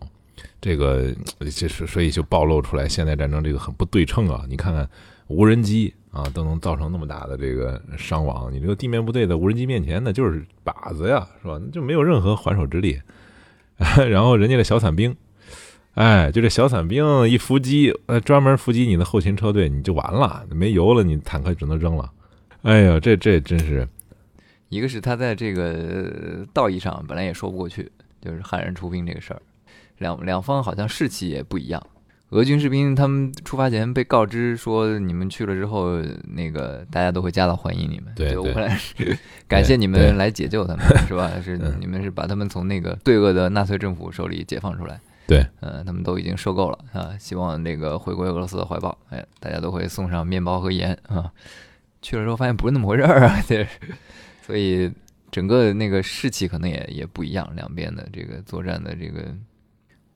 [0.61, 4.45] 这个就是所以就暴露出来现代战争这个很不对称啊！
[4.49, 4.89] 你看看
[5.29, 11.61] 无人机啊，都能造成那么大的这个伤亡，你这个地面部队在无人机面前那就是靶子呀，是吧？
[11.73, 13.01] 就没有任何还手之力。
[14.09, 15.15] 然后人家的小伞兵，
[15.95, 22.11] 哎，就这小伞兵一伏击，呃，专门伏击你的后勤车队，你就完了，没油了，你坦克只能扔了。
[22.63, 23.87] 哎呀，这这真是，
[24.71, 27.91] 一个是他在这个道义上本来也说不过去，
[28.23, 29.43] 就是汉人出兵这个事儿，
[29.99, 31.87] 两两方好像士气也不一样。
[32.37, 38.13] 俄军士兵他们出发前被告知说，你们去了之后，那个大家都会夹道欢迎你们。
[38.15, 39.17] 对对就乌克兰是
[39.49, 41.33] 感谢你们来解救他们，是吧？
[41.43, 45.01] 是嗯你们是把他们从那个罪恶的纳粹政府手里解放出来。
[45.27, 48.97] 对，嗯、他们都已经受够了啊，希望那个回归俄罗斯的怀抱。
[49.09, 51.33] 哎，大家都会送上面包和盐啊。
[52.03, 53.67] 去了之后发现不是那么回事儿啊，这
[54.47, 54.93] 所以
[55.31, 59.25] 整个那个士气可能也也不一样，两边的这个作战的这个，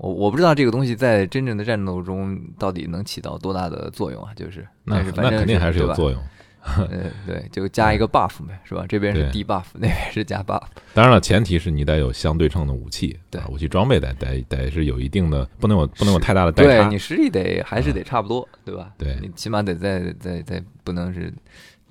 [0.01, 6.21] 我我不知道这个东西在真正的战斗中到底能起到多大的作用啊，就是那但是反正那肯定还是有作用。
[6.63, 8.85] 呃，对，就加一个 buff 呗，是吧？
[8.87, 10.63] 这边是对低 buff， 那边是加 buff。
[10.93, 16.99] 当然了，前提是你得有相对称的武器，对啊武器装备得得得是有一定的，不能有不能有太大的代差对你。
[16.99, 18.93] 实力得还是得差不多，对吧？
[18.99, 21.33] 对你起码得在在在不能是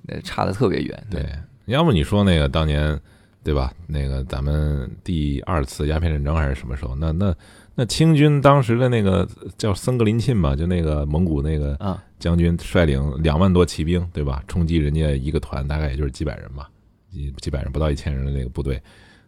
[0.06, 1.06] 呃差的特别远。
[1.10, 1.28] 对，
[1.66, 2.96] 要么你说那个当年，
[3.42, 3.72] 对吧？
[3.88, 6.94] 那个咱们第二次鸦片战争还是什么时候？
[6.94, 7.34] 那那
[7.80, 14.44] 那清军当时的那个叫森格林沁吧，就那个蒙古那个啊，将军率领两万多骑兵，对吧？
[14.46, 16.68] 冲击人家一个团，大概也就是几百人吧，
[17.10, 18.78] 几几百人不到一千人的那个部队，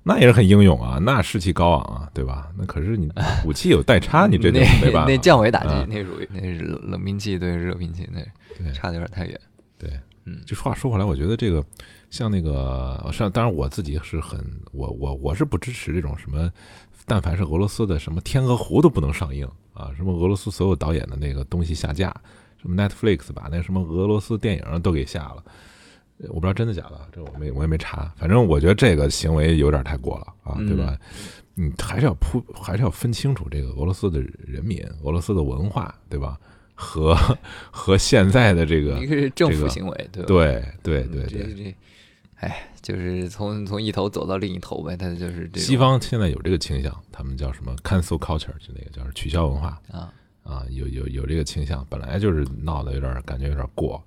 [0.03, 2.51] 那也是很英勇啊，那士气高昂啊，对吧？
[2.59, 3.11] 那可是你
[3.47, 5.11] 武器有代差，你这就那没办法。
[5.11, 9.41] 那降维打击啊，那属于那是冷冷兵器对热兵器，那差的有点太远。
[9.79, 11.65] 对，嗯就话说回来，我觉得这个
[12.11, 14.38] 像那个，像当然我自己是很，
[14.73, 16.53] 我我我是不支持这种什么，
[17.07, 22.15] 但凡是俄罗斯的什么《天鹅湖》都不能上映啊，什么俄罗斯所有导演的那个东西下架，
[22.61, 25.43] 什么 Netflix 把那什么俄罗斯电影都给下了。
[26.29, 28.12] 我不知道真的假的，这我没我也没查。
[28.17, 30.97] 反正我觉得这个行为有点太过了啊，对吧？
[31.55, 36.38] 你还是要铺，还是要分清楚这个俄罗斯的人民、俄罗斯的文化，对吧？
[36.75, 37.17] 和
[37.71, 40.27] 和现在的这个一个是政府行为，对吧？
[40.83, 41.75] 对对对
[42.42, 45.62] 哎，就是从从一头走到另一头呗，他就是这种。
[45.62, 54.02] 西方现在有这个倾向，他们叫什么？cancel culture，就那个叫取消文化啊，啊，有有有这个倾向，本来就是闹得有点感觉有点过。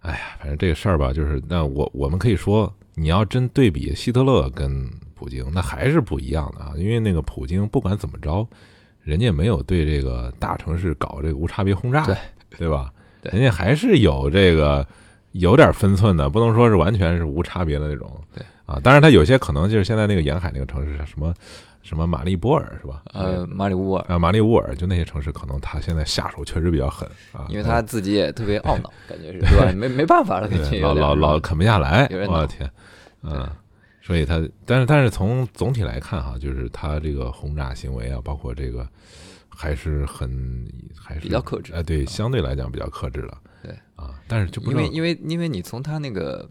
[0.00, 8.46] 哎呀，反正这个事儿吧，就是那我我们可以说，你要真对比希特勒跟普京，那还是不一样的啊，因为那个普京不管怎么着，
[9.02, 12.16] 人家没有对这个大城市搞这个无差别轰炸，对
[12.56, 12.92] 对吧？
[13.20, 14.86] 对人家还是有这个
[15.34, 18.10] 有点分寸的，不能说是完全是无差别的那种。
[18.34, 21.34] 对啊，当然他有些可能就是现在那个沿海那个城市什么
[21.82, 23.02] 什么马利波尔是吧？
[23.12, 29.70] 呃，马里乌尔，啊，马里乌尔就那些城市，可能他现在下手确实比较狠啊，因为他自己也特别懊恼，感觉是对吧？
[29.76, 30.48] 没没办法了，
[30.80, 32.70] 老老老啃不下来，我的天，
[33.22, 33.46] 嗯，
[34.00, 38.88] 所以他，但是但是从总体来看哈，就是他这个轰炸行为啊，包括这个
[39.48, 40.66] 还是很
[40.96, 43.43] 还是比较克制哎，对，相对来讲比较克制了，对
[44.04, 46.48] 啊，但是就不因为因为因为你从他那个，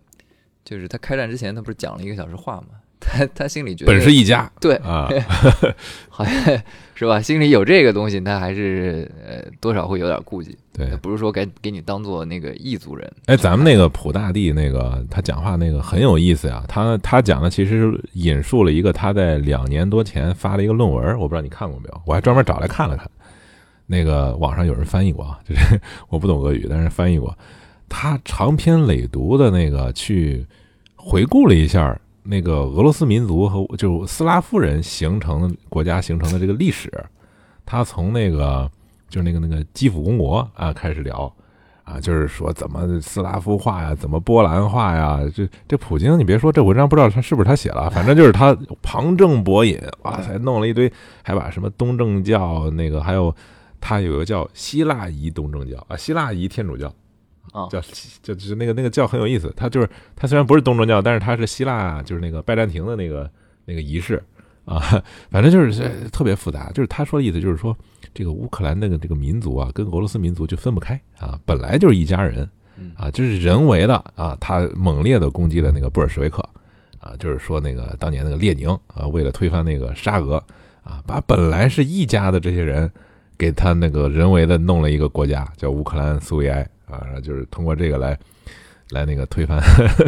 [0.66, 2.68] 就是他开战之前，他不是讲了一个小时话嘛？
[3.06, 5.10] 他他心里觉得本是一家对，啊，
[6.08, 6.34] 好像
[6.96, 7.22] 是吧？
[7.22, 13.13] 心里有这个东西，他还是呃多少会有点顾忌，对，不是说给给你当做那个异族人。
[13.26, 23.12] 哎，咱们那个普大帝那个他讲话那个很有意思呀，他他讲的其实引述了一个他在两年多前发了一个论文，我不知道你看过没有，我还专门找来看了看。
[23.86, 27.36] 那个网上有人翻译过啊， 就是我不懂俄语，但是翻译过。
[27.89, 30.43] 他长篇累牍的那个去
[30.96, 36.91] 回顾了一下那个俄罗斯民族和就斯拉夫人形成国家形成的这个历史。
[37.65, 38.67] 他从那个
[39.10, 41.32] 就是那个那个基辅公国啊开始聊
[41.84, 45.19] 啊，就是说怎么斯拉夫化呀，怎么波兰化呀。
[45.36, 50.91] 这这普京，你别说这文章不知道他是不是他写了，反正就是他旁征博引，哇塞，弄了一堆，
[51.22, 53.36] 还把什么东正教那个还有。
[53.84, 56.88] 他有个叫希腊仪东正教啊，希腊仪天主教，
[57.52, 57.82] 啊叫
[58.22, 59.52] 就就是那个那个教很有意思。
[59.58, 63.30] 他就是他虽然不是东正教，但是他是希腊就是那个拜占庭的那个
[63.65, 64.24] 那个仪式
[64.63, 64.80] 啊，
[65.30, 66.72] 反正就是特别复杂。
[66.72, 67.78] 就是他说的意思就是说，
[68.13, 72.50] 这个乌克兰那个这个民族啊，跟俄罗斯民族就分不开啊，本来就是一家人
[72.96, 76.41] 啊，就是人为的啊，他猛烈的攻击了那个布尔什维克
[77.00, 80.41] 啊，就是说那个当年那个列宁啊，为了推翻那个沙俄
[80.84, 82.89] 啊，把本来是一家的这些人。
[83.38, 88.17] 给他那个人为的弄了一个国家叫乌克兰苏维埃啊，就是通过这个来
[88.91, 89.60] 来那个推翻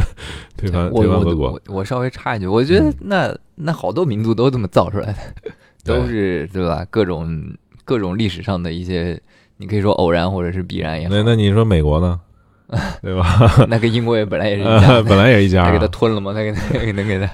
[0.57, 1.61] 推翻推翻俄国我。
[1.75, 5.17] 我稍微插一句，我觉得嗯那那好多民族都这么造出来的，
[5.83, 6.85] 都是对吧？
[6.89, 9.19] 各种各种历史上的一些，
[9.57, 11.23] 你可以说偶然或者是必然也好那。
[11.23, 12.19] 那你说美国呢？
[13.01, 13.65] 对吧？
[13.69, 15.87] 那跟英国也本来也是一本来也是一家他给他啊。
[15.91, 16.33] 吞了吗？
[16.33, 17.29] 他给他给他给他，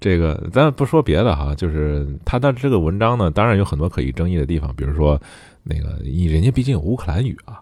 [0.00, 5.20] 这个咱不说别的哈，就是他的这个文章呢，当然有很多可以争议的地方，比如说
[5.62, 7.60] 那个人家毕竟有乌克兰语啊，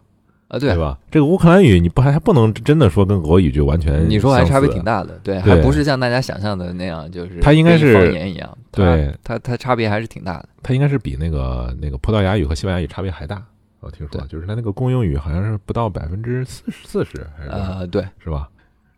[0.48, 0.98] 啊，对对吧？
[1.10, 10.48] 这个乌克兰语你不还还不能真的说跟俄语就完全你说还差别挺大的，对，对还不是像大家想象的那样，就是它应该是方言一样，对它它差别还是挺大的。
[10.62, 13.42] 它应该是比那个那个葡萄牙语和西班牙语差别还大。
[13.80, 18.48] 我听说，就是它那个公用语好像是不到百分之四十四十，还是呃，对，是吧？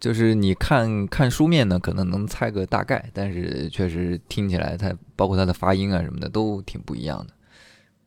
[0.05, 7.33] 就是你看看书面呢，可能能猜个大概，但是确实听起来它包括它的发音啊什么的都挺不一样的，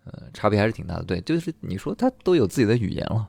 [0.03, 1.03] 呃，差别还是挺大的。
[1.03, 3.27] 对，就是你说它都有自己的语言了，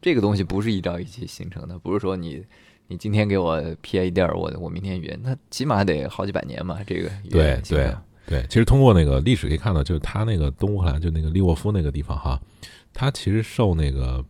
[0.00, 2.44] 这个东西不是一朝一夕形成的，不是说你
[2.86, 7.92] 你今天给我 P A 点儿，我我明天语言，那起码得好几百年嘛，这个语对对
[8.28, 12.40] 对，其实通过那个历史可以看到，就是它那个东乌克兰，就那个利沃夫那个地方哈，
[12.92, 14.24] 它其实受那个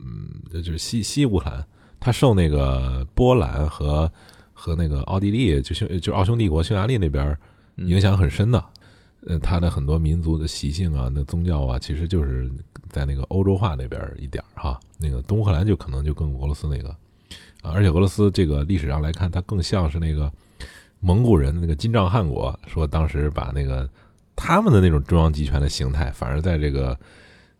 [0.00, 1.66] 嗯，就是西西乌克兰，
[1.98, 4.10] 它受那个波兰和
[4.52, 7.36] 和那个奥地利，就匈就奥匈帝国匈牙利那边
[7.76, 8.64] 嗯影响很深的。
[9.28, 12.48] 呃，它的很多民族的习性啊，那宗教啊，其实就是
[12.90, 14.78] 在那个欧洲化那边一点儿哈。
[14.98, 16.90] 那个东乌克兰就可能就跟俄罗斯那个
[17.60, 20.32] 啊，而且俄罗斯这个历史上来看，它更像是那个
[21.00, 23.88] 蒙古人的那个金帐汗国，说当时把那个
[24.36, 26.96] 他们的那种中央集权的形态，反而在这个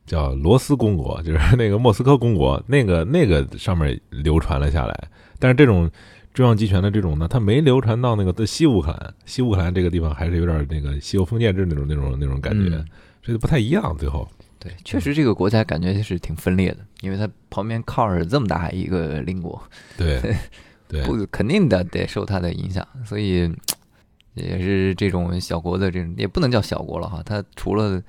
[0.06, 5.08] 叫罗斯公国，就是那个莫斯科公国那个那个上面流传了下来。
[5.38, 5.90] 但是这种
[6.32, 12.86] 中央集权的这种呢，它没流传到那个西乌克兰，西乌克兰这个地方还是有点那个西欧封建制那种那种那种感觉，嗯
[13.22, 13.96] 所以不太一样。
[13.98, 14.28] 最后，
[14.60, 19.60] 对，确实这个国家感觉是挺分裂的，因为它旁边靠着这么大一个邻国，
[19.98, 20.20] 对
[20.86, 23.52] 对不肯定的得受它的影响，所以
[24.34, 28.00] 也是这种小国的这种也不能叫小国了哈，它除了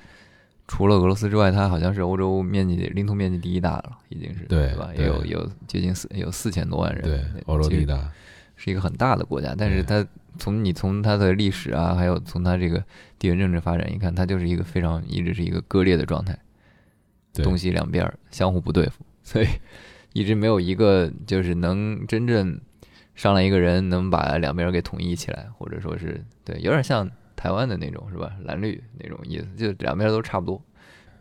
[0.68, 4.90] 除了俄罗斯之外，它好像是欧洲面积领土面积第一大了，已经是对吧？
[4.98, 8.12] 也有有接近四有四千多万人，对，欧洲第一大，
[8.56, 10.06] 是一个很大的国家，但是它
[10.38, 12.84] 从你从它的历史啊，还有从它这个
[13.18, 16.38] 地缘政治发展一看，它就是一个非常一直是一个割裂的状态。
[17.44, 19.48] 东西两边儿相互不对付，所以
[20.14, 22.60] 一直没有一个就是能真正
[23.14, 28.34] 上来一个人能把两边儿给统一起来，或者说是对，有点像台湾的那种是吧？
[28.44, 30.62] 蓝绿那种意思，就两边都差不多，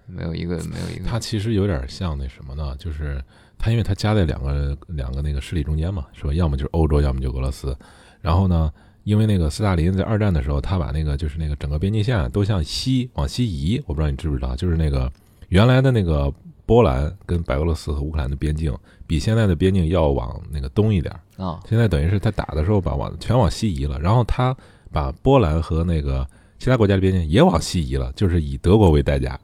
[0.07, 2.75] 没有一个没有一个它其实有点像那什么呢？
[2.79, 3.23] 就是
[3.59, 6.33] 它因为它夹在两个两个那个势力中间嘛，是吧？
[6.33, 7.77] 要么就是欧洲，要么就俄罗斯。
[8.21, 8.73] 然后呢，
[9.05, 15.13] 因为那个斯大林在二战的时候，他把那个就是那个整个边境线都向西往西移，我不知道你知不知道，就是那个
[15.49, 16.33] 原来的那个
[16.65, 18.77] 波兰跟白俄罗斯和乌克兰的边境，
[19.07, 21.15] 比现在的边境要往那个东一点。
[21.37, 24.57] 啊，现在等于是他打的时候把往全往西移了，然后他
[24.93, 26.27] 把波兰和那个
[26.59, 29.39] 其他国家的边境也往西移了，就是以德国为代价。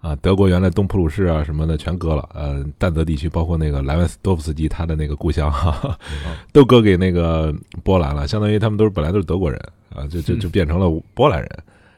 [0.00, 5.98] 啊，德国原来东普鲁士啊什么的全割了，呃，但德地区包括那个莱万斯多夫斯基他的那个故乡哈哈，
[6.52, 7.50] 都割给那个
[7.82, 11.50] 波兰了，相当于他们都是本来都是德国人啊，就就就变成了波兰人。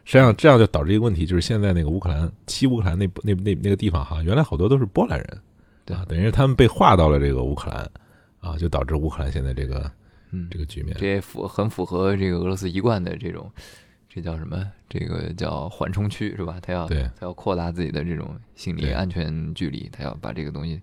[0.05, 5.39] 实际上这样就导致一个问题，就是现在那个乌克兰西乌克兰那那那那个地方哈，原来好多都是波兰人，
[5.85, 7.91] 对啊，等于是他们被划到了这个乌克兰，
[8.39, 9.91] 啊，就导致乌克兰现在这个
[10.31, 10.97] 嗯这，个局面。
[10.99, 13.51] 这也符很符合这个俄罗斯一贯的这种，
[14.09, 14.71] 这叫什么？
[14.89, 16.59] 这个叫缓冲区是吧？
[16.63, 20.81] 他要对他要扩大自己的这种心理安全距离，他要把这个东西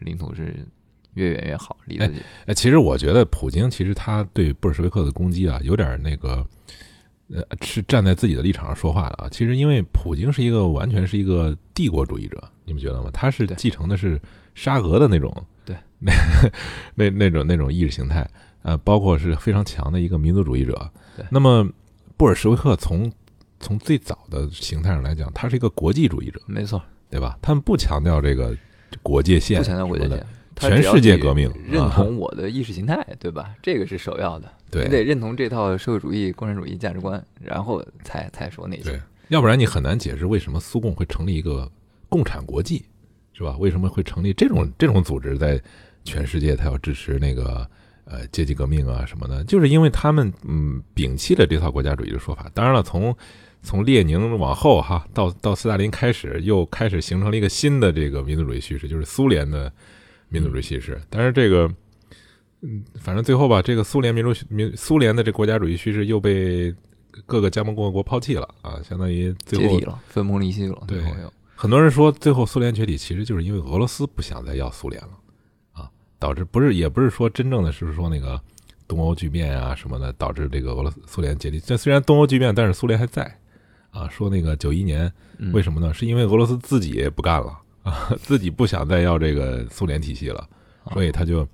[0.00, 0.66] 领土是
[1.14, 2.20] 越远越好，离得近。
[2.46, 6.44] 哎，其实我觉得普京其实他对布尔什维克的攻击啊，有点那个，
[7.28, 9.28] 呃，是站在自己的立场上说话的啊。
[9.30, 13.08] 其实因为普京是一个完全是一个帝国主义者，你们觉得吗？
[13.12, 14.20] 他是继承的是
[14.56, 15.32] 沙俄的那种，
[15.64, 16.12] 对，那
[16.96, 18.28] 那那种那种意识形态，
[18.64, 21.24] 呃，包括是非常强的一个民族主义者对。
[21.30, 21.68] 那么
[22.16, 23.12] 布尔什维克从
[23.60, 27.38] 从最早的形态上来讲，他是一个国际主义者，没错，对吧？
[27.42, 28.56] 他们不强调这个
[29.02, 33.54] 国界线，不强调国界线，全世界革命认啊同我的意识形态，对吧？
[33.62, 41.70] 这个是首要的，对你得认同这套社会主义、共产主义价值观，然后才才说那对些。，要不然你很难解释为什么苏共会成立一个
[42.08, 42.84] 共产国际，
[43.32, 43.56] 是吧？
[43.58, 45.60] 为什么会成立这种这种组织，在
[46.04, 47.68] 全世界他要支持那个
[48.04, 52.50] 呃阶级革命啊什么的，就是因为他们嗯摒弃了这套国家主义的说法。
[52.54, 53.16] 当然了，从
[53.62, 59.72] 从列宁往后哈，到到斯大林开始，又开始形成了一个新的这个民族主义叙事，就是苏联的
[60.28, 61.00] 民族主义叙事。
[61.08, 61.70] 但是这个。
[62.66, 66.74] 嗯，反正最后吧，这个苏联民族民苏联的这国家主义叙事又被
[67.26, 70.82] 各个加盟共和国抛弃了啊，相当于最后了，分崩离析了。
[70.88, 70.98] 对
[71.54, 75.23] 很多人说，最后苏联解体其实就是因为俄罗斯不想再要苏联了啊，
[76.24, 78.40] 导致不是也不是说真正的是说那个
[78.88, 81.60] 东欧剧变啊什么的导致这个俄罗斯苏联解体。
[81.60, 83.22] 这虽然东欧剧变，但是苏联还在
[83.90, 84.08] 啊。
[84.08, 85.92] 说那个九一年嗯为什么呢？
[85.92, 90.48] 是因为俄罗斯自己不干了啊，自己不想再要这个苏联体系了，
[90.94, 91.46] 所以他就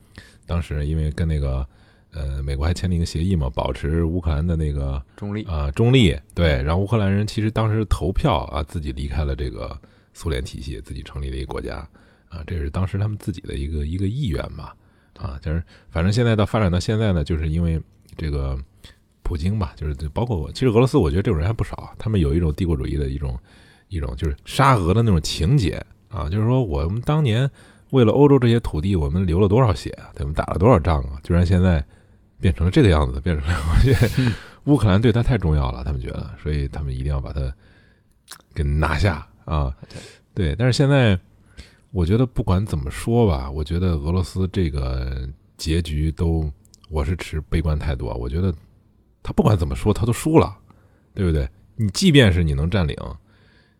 [0.46, 1.66] 当时因为跟那个
[2.12, 5.42] 呃美国还签了一个协议嘛，保持乌克兰的那个中立？
[5.46, 9.76] 啊、中立对，然后乌克兰人其实当时投票啊，自己离开了这个
[10.14, 11.84] 苏联体系，自己成立了一个国家
[12.30, 14.74] 啊，这是当时他们自己的一个一个意愿吧
[15.18, 17.78] 啊，就是反正现在到发展到现在呢，就是因为
[18.16, 18.58] 这个
[19.22, 23.38] 普京吧，就是包括我，其实俄罗斯我觉得这种人还不少啊，他们有一种帝国主义的一种
[23.88, 27.50] 一种就是沙俄的那种情节啊，就是说我们当年
[27.90, 30.32] 为了欧洲这些土地，我们流了多少血啊，对吧？
[30.34, 31.84] 打了多少仗啊，居然现在
[32.40, 34.32] 变成了这个样子，变成了 我觉得
[34.64, 37.52] 乌克兰对他太重要了，他们觉得，所以他们一定要把它
[38.54, 39.74] 给拿下啊。
[40.34, 41.18] 对，但是现在
[41.90, 46.50] 我觉得不管怎么说吧，我觉得俄罗斯这个结局都
[46.88, 48.14] 我是持悲观态度啊。
[48.14, 48.54] 我觉得
[49.22, 50.56] 他不管怎么说，他都输了，
[51.14, 51.48] 对不对？
[51.76, 52.96] 你即便是你能占领，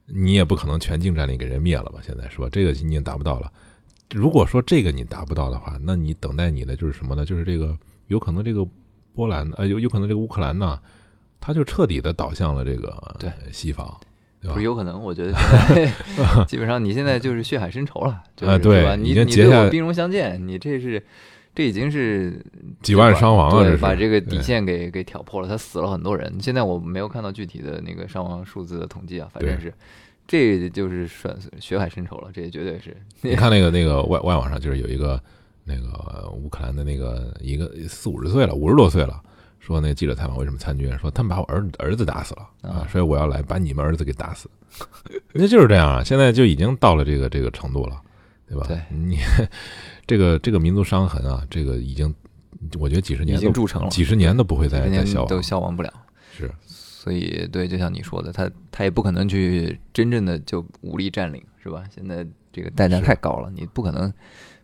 [0.07, 2.01] 你也不可能全境占领给人灭了吧？
[2.03, 2.49] 现在是吧？
[2.51, 3.53] 这个你也达不到了。
[4.13, 7.25] 如果说这个你达不到的话，那你等待你的就是什么呢？
[7.25, 8.67] 就是这个有可能这个
[9.15, 10.81] 波兰呃有有可能这个乌克兰呢，
[11.41, 14.09] 他就彻底的倒向了这个对西方，对
[14.49, 14.65] 吧不是？
[14.65, 18.97] 有可能，我觉得现在 基本上你现在就是血海深仇了， 就是啊对是吧？
[18.97, 21.03] 你你经结下对我兵戎相见，你这是
[21.55, 22.45] 这已经是
[22.81, 23.65] 几万伤亡了！
[23.65, 26.33] 对，把这个底线给给挑破了，他死了很多人。
[26.41, 29.73] 现在我没有看到具体的那个伤亡数字的统计啊，反正是
[30.29, 32.97] 这就是算血海深仇了，这绝对是。
[33.23, 35.21] 你看那个那个外外网上就是有一个
[35.65, 39.21] 那个乌克兰的那个一个四五十岁了，五十多岁了，
[39.61, 44.51] 说那个记者采访为什么参军，说他们把我儿儿子打死了啊，啊所以我要来把你们儿子给打死。
[45.33, 48.01] 那就是这样啊，现在就已经到了这个这个程度了，
[48.49, 48.67] 对吧？
[48.67, 49.19] 对你
[50.07, 52.13] 这个这个民族伤痕啊，这个已经
[52.79, 55.93] 我觉得几十年都经铸成了，几十年都不会再再消亡都消亡不了。
[56.33, 61.83] 是所以，对，就像你说的，他他也不可能去真正的就武力占领，是吧？
[61.95, 64.13] 现在这个代价太高了，你不可能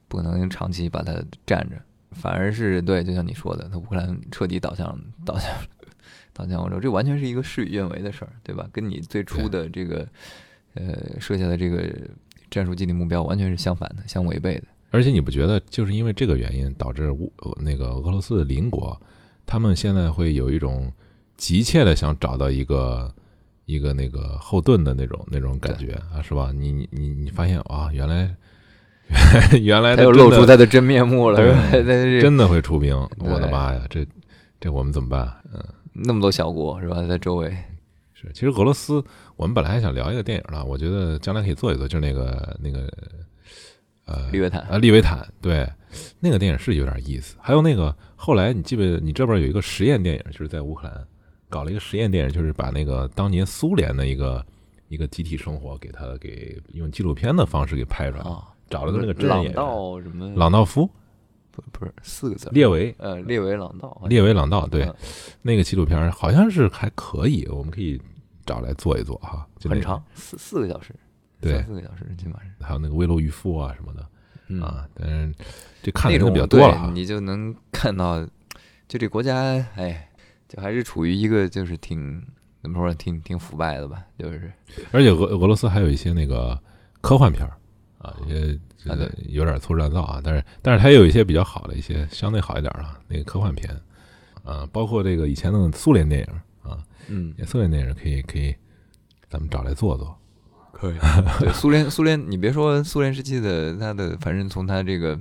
[0.07, 1.15] 不可能长期把它
[1.47, 1.77] 占着，
[2.13, 5.51] 反而是对，就像你说的，他乌克兰彻底倒向 倒向
[6.33, 8.69] 倒向欧洲，这完全是一个事与愿违的事儿，对吧？
[8.73, 10.07] 跟你最初的这个
[10.75, 11.93] 呃设下的这个
[12.51, 14.65] 战术既定目标完全是相反的、相违背的。
[14.91, 18.99] 而且你不觉得就是因为这个原因导致乌呃那个俄罗斯的邻国，
[19.45, 20.91] 他们现在会有一种
[21.37, 23.13] 急切的想找到一个
[23.65, 26.53] 一个那个后盾的那种那种感觉啊，是吧？
[26.55, 28.35] 你你你你发现啊，原来
[29.63, 31.39] 原来他又露出他的真面目了？
[32.21, 34.07] 真的会出兵，我的妈呀，这
[34.61, 35.33] 这我们怎么办？
[35.55, 37.03] 嗯，那么多小国是吧？
[37.07, 37.57] 在周围，
[38.15, 39.03] 是，其实俄罗斯
[39.37, 42.89] 我们本来还想聊一个电影呢，我觉得将来可以做一做，就是那个那个
[44.07, 45.69] 呃利维坦啊，利维坦，对，
[46.19, 47.37] 那个电影是有点意思。
[47.41, 51.07] 还有那个后来你记不记得，你这边有一个实验电影，就是在乌克兰
[51.49, 54.45] 搞了一个实验电影，就是把那个当年苏联的一个
[54.89, 59.55] 一个集体生活给他给用纪录片的方式给拍出来，啊，找了个那个真朗演员。
[59.55, 60.29] 道什么？
[60.37, 60.89] 朗道夫、
[61.51, 64.83] 不不是四个字，列维、呃列维朗道，列维朗道，对。
[64.85, 64.95] 嗯，
[65.43, 68.01] 那个纪录片好像是还可以，我们可以
[68.45, 69.81] 找来做一做哈，就那个。
[69.81, 70.95] 很长，四四个小时，
[71.41, 71.55] 对。
[71.55, 72.65] 三四个小时起码是。
[72.65, 74.07] 还有那个危楼渔夫啊什么的
[74.49, 74.61] 嗯。
[74.63, 75.35] 啊，但是
[75.83, 78.25] 这看的那种人比较多了你就能看到，
[78.89, 79.35] 就这国家，
[79.77, 80.09] 哎，
[80.49, 82.23] 就还是处于一个就是挺
[82.63, 84.53] 怎么说呢，挺挺腐败的吧，就是。
[84.93, 86.61] 而且俄俄罗斯还有一些那个
[87.01, 87.57] 科幻片儿
[88.07, 88.59] 啊，一些
[88.91, 93.69] 啊对有点粗制滥造啊，但是但是它也有一些比较好的一些相对好一点儿啊那个科幻片，
[94.45, 96.79] 啊，包括这个以前的苏联电影啊，
[97.09, 98.55] 嗯，苏联电影可以可以
[99.29, 100.17] 咱们找来做做，
[100.73, 100.95] 可以。
[101.41, 105.19] 对，苏联 苏联，你别说苏联时期的，他的反正从他这个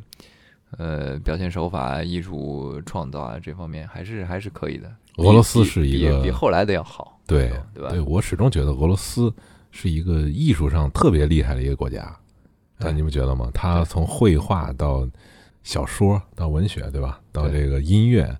[0.77, 4.93] 呃表现手法、艺术创造啊这方面，还是还是可以的。
[5.17, 7.89] 俄罗斯是一个比比后来的要好，对对吧？
[7.89, 9.33] 对我始终觉得俄罗斯
[9.71, 12.13] 是一个艺术上特别厉害的一个国家，
[12.77, 13.49] 啊，对你不觉得吗？
[13.53, 15.07] 他从绘画到
[15.63, 17.19] 小说到文学，对吧？
[17.31, 18.35] 到这个音乐，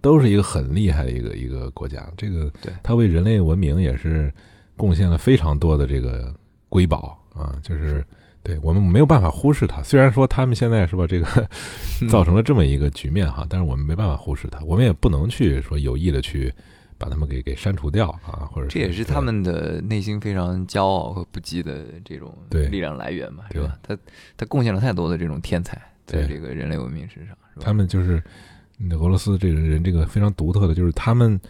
[0.00, 2.06] 都是一个很厉害的一个一个国家。
[2.16, 4.32] 这个对它为人类文明也是
[4.76, 6.34] 贡献了非常多的这个
[6.68, 8.04] 瑰宝啊，就是。
[8.42, 11.26] 对我们没有办法忽视它，虽然说他们现在是吧，这个
[12.00, 16.50] 嗯造成了这么一个局面哈，但是我们没办法忽视它，我们也不能去说有意的去
[17.00, 23.78] 把他们给给删除掉啊，或者这也是他们的内心非常骄傲和不羁的这种力量来源嘛，是对吧？
[23.82, 23.98] 他
[24.36, 27.62] 他贡献了太多的这种天才在对这个人类文明身上，是吧？
[27.64, 28.22] 他们就是
[28.78, 31.40] 嗯俄罗斯这个人，这个非常独特的，就是他们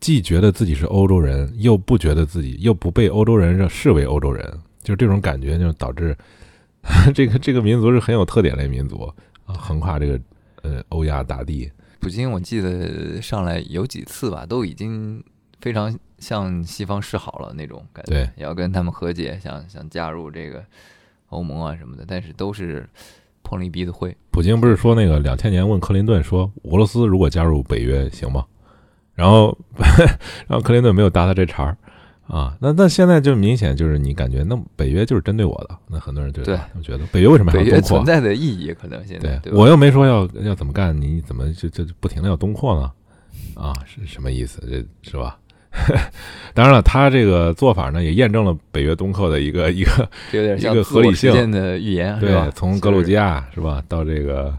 [0.00, 4.44] 既觉得自己是欧洲人，又不觉得自己，又不被欧洲人认视为欧洲人，
[4.82, 6.18] 就是这种感觉，就导致
[7.14, 9.04] 这个这个民族是很有特点的民族
[9.46, 10.20] 啊，横跨这个
[10.62, 11.70] 呃欧亚大地。
[12.04, 15.24] 普京我记得上来有几次吧，都已经
[15.62, 20.62] 非常向西方示好了那种感觉，对也要跟他们和解，想想加入这个
[21.30, 22.86] 欧盟啊什么的，但是都是
[23.42, 24.14] 碰了一鼻子灰。
[24.30, 28.44] 普京不是说那个两千年问克林顿说俄罗斯如果加入北约行吗？
[29.14, 29.56] 然后
[30.46, 31.78] 然后克林顿没有搭他这茬儿
[32.26, 32.56] 啊。
[32.60, 38.04] 那那现在就明显就是你感觉那北约就是针对我的，那很多人就对我觉得北约为什么还东扩存？
[38.04, 42.90] 在的意义可能现在对对我又没说要要怎么干，你怎么就就不停的要东扩呢？
[43.54, 44.60] 啊，是什么意思？
[44.68, 45.38] 这是吧？
[46.54, 52.50] 当然了，他这个做法呢，也验证了北约东扩的一个一个 有点像一个合理性的预言，是吧对，？
[52.52, 54.56] 从格鲁吉亚亚是吧到这个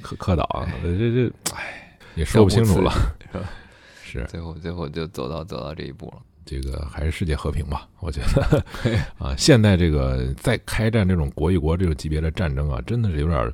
[0.00, 2.90] 克克岛，这这哎也说不清楚了。
[3.30, 3.44] 是吧？
[4.02, 6.22] 是最后最后就走到走到这一步了。
[6.44, 7.88] 这个还是世界和平吧？
[8.00, 8.64] 我觉得
[9.18, 13.52] 啊，现在这个在开战这种国与国这种级别的战争啊，真的是有点儿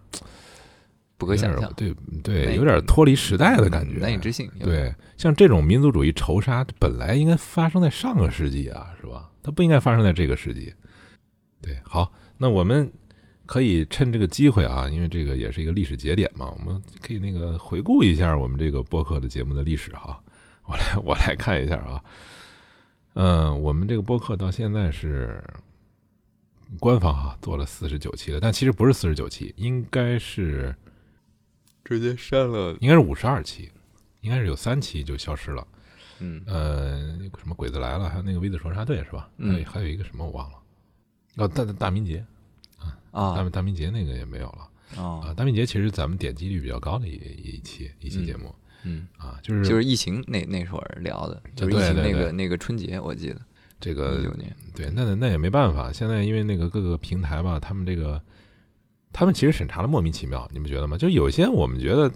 [1.17, 4.51] 不可想象，对对，有点脱离时代的感觉，难以置信。
[4.59, 9.31] 对，像这种民族主义仇杀，本来应该发生在上个世纪啊，是吧？
[9.43, 10.73] 它不应该发生在这个世纪。
[11.61, 12.91] 对，好，那我们
[13.45, 20.19] 可以趁这个机会啊，因为这个也是一个历史节点嘛，我们可以那个回顾一下我们这个播客的节目的历史哈。
[20.65, 22.03] 我来， 我来看一下啊。
[23.23, 25.45] 嗯，我们这个播客到现在是
[26.79, 30.75] 官方啊做了四十九期了，但其实不是四十九期，应该是
[31.85, 32.75] 直接删了。
[32.81, 33.71] 应该是五十二期，
[34.23, 35.69] 应该是有三期就消失了。
[36.21, 39.29] 嗯，呃，什么鬼子来了，还有那个 V 字双杀队是吧？
[39.37, 40.57] 嗯还有一个什么我忘了。
[41.37, 42.25] 哦，大大明节，
[42.79, 45.29] 啊啊大大明节那个也没有了啊。
[45.29, 48.55] 啊，大明节其实咱们点击率比较高的一一期一期节目嗯，
[49.17, 53.37] 啊，就是就是疫情那那会儿聊的，就是疫情对对对那个那个春节，我记得
[53.79, 54.55] 这个一九年。
[54.75, 58.21] 对，那那也没办法，现在因为那个各个平台吧，他们这个
[59.13, 60.97] 他们其实审查的莫名其妙，你们觉得吗？
[60.97, 62.11] 就有些我们觉得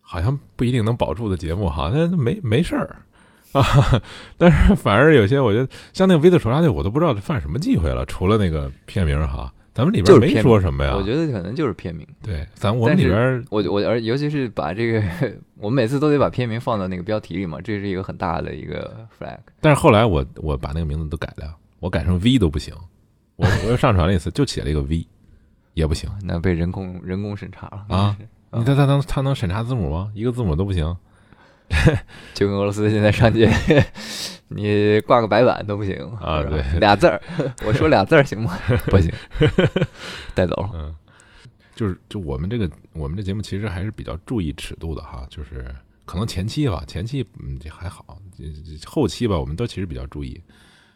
[0.00, 2.96] 好像不一定能保住的节目，好像没没事儿
[3.52, 3.62] 啊，
[4.38, 10.94] 但是反而有些我觉得像那个《V 字仇杀队》，我都不知道犯什么忌讳了，除了那个片名哈，咱们里边没说什么呀。
[10.94, 12.06] 我觉得可能就是片名。
[12.22, 15.02] 对，咱我们里边我我而尤其是把这个，
[15.56, 19.38] 我们每次都得把片名放到那个标题里嘛，这是一个很大的一个 flag。
[19.60, 22.74] 但是后来我我把那个名字都改了，我改成 V 都不行，
[23.36, 25.06] 我我又上传了一次，就写了一个 V，
[25.74, 26.10] 也不行。
[26.22, 28.16] 那被人工人工审查了啊！
[28.54, 30.12] 你他他能他能审查字母吗？
[30.14, 30.94] 一个字母都不行。
[32.34, 33.50] 就跟俄罗斯现在上街，
[34.48, 37.20] 你挂个白板都不行啊对俩字儿，
[37.64, 38.58] 我说俩字儿行吗？
[38.86, 39.12] 不行，
[40.34, 40.70] 带走了。
[40.74, 40.94] 嗯，
[41.74, 48.18] 就是就我们这个我们这节目其实还是比较注意尺度的哈，就是可能前期吧，前期嗯这还好，
[48.86, 50.40] 后期吧，我们都其实比较注意。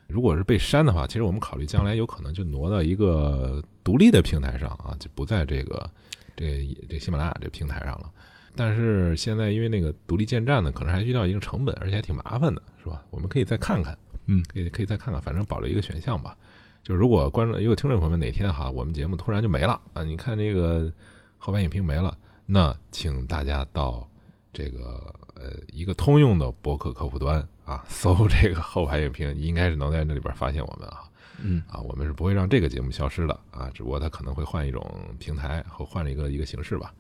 [0.08, 5.90] 如果是被删的话，其实我们考虑将来有可能就挪到一个独立的平台上啊，就不在这个
[6.36, 8.10] 这这喜马拉雅这平台上了。
[8.56, 13.04] 但是现在因为那个独立建站呢，可能还需要一个成本，而且还挺麻烦的，是吧？
[13.10, 13.96] 我们可以再看看，
[14.26, 16.36] 嗯，可以可以再看看，反正保留一个选项吧。
[16.82, 20.92] 就是如果观众如果听众朋友们哪天哈，我们节目突然就没了啊，你看这个
[21.36, 24.08] 后排影评没了，那请大家到
[24.52, 31.02] 这个呃一个通用的博客客户端啊，搜这个后排影评，应该是能在那里边发现我们啊。
[31.38, 34.82] 嗯啊，我们是不会让这个节目消失的啊，只不过它可能会换一种
[35.18, 36.94] 平台或换了一个一个形式吧。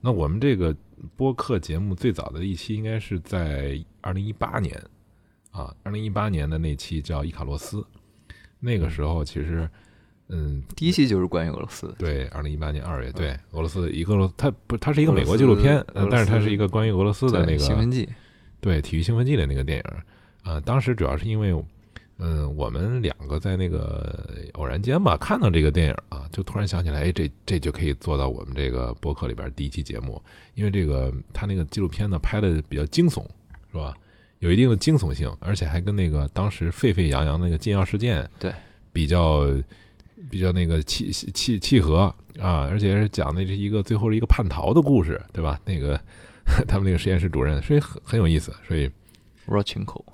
[0.00, 0.74] 那我们这个
[1.16, 4.80] 播客节目最早的一期应该是在二零一八年
[5.50, 7.84] 啊，二零一八年的那期叫伊卡洛斯，
[8.60, 9.68] 那个时候其实
[10.28, 18.08] 嗯，第一期就是关于俄罗斯，对，二零一八年二月，对俄罗斯的一个罗，它不，它是一个美国纪录片，但是它是一个关于俄罗斯的那个兴奋剂，
[18.60, 20.04] 对体育兴奋剂的那个电影儿，
[20.42, 21.52] 啊，当时主要是因为，
[22.20, 30.20] 嗯，我们两个在那个偶然间吧看到这个电影啊，就突然想起来，哎，这这就可以做到我们这个博客里边第一期节目，
[30.54, 33.24] 因为这个他那个纪录片呢拍的比较惊悚，
[33.70, 33.96] 是吧？
[34.40, 38.52] 有一定的惊悚性，而且还跟那个当时沸沸扬扬那个禁药事件对
[38.92, 39.46] 比较
[40.28, 45.60] 比较那个契契契合啊，而且是讲的是一个最后是一个叛逃的故事，对吧？
[45.64, 46.00] 那个
[46.66, 48.90] 他们那个实验室主任，所以很很有意思，所以。
[49.48, 50.04] R o c h i n k o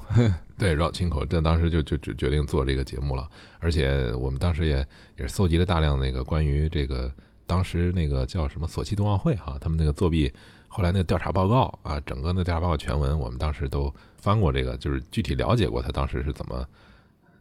[0.56, 3.28] 对，绕亲口，这当时就就就决定做这个节目了，
[3.58, 4.76] 而且我们当时也
[5.16, 7.12] 也是搜集了大量那个关于这个
[7.46, 10.32] 当时那个叫什么索契冬奥会哈，他们那个作弊，
[10.68, 16.64] 后来那个调查报告啊，整个那调查报告全文，我们当时都翻过这个，就是具体了解过他当时是怎么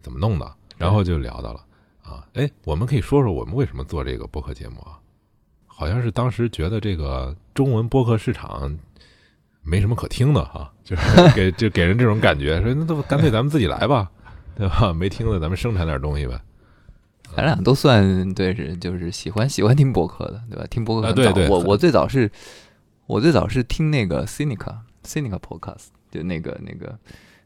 [0.02, 1.64] 怎么弄的，然后就聊到了
[2.02, 5.00] 啊，哎，我们可以说说我们为什么做这个播客节目啊？
[5.68, 8.78] 好像是当时觉得这个中文播客市场
[9.64, 11.02] 没什么可听的哈，就是
[11.34, 14.12] 给就给人这种感觉，说那都干脆咱们自己来吧，
[14.56, 14.94] 对吧？
[14.94, 16.40] 没听的咱们生产点东西呗。
[17.36, 20.66] 咱俩都算对是就是喜欢喜欢听博客的，对吧？
[20.70, 22.30] 听博客很早，啊对对我我最早是，
[23.08, 26.96] 我最早是听那个 Cynica Cynica Podcast，就那个那个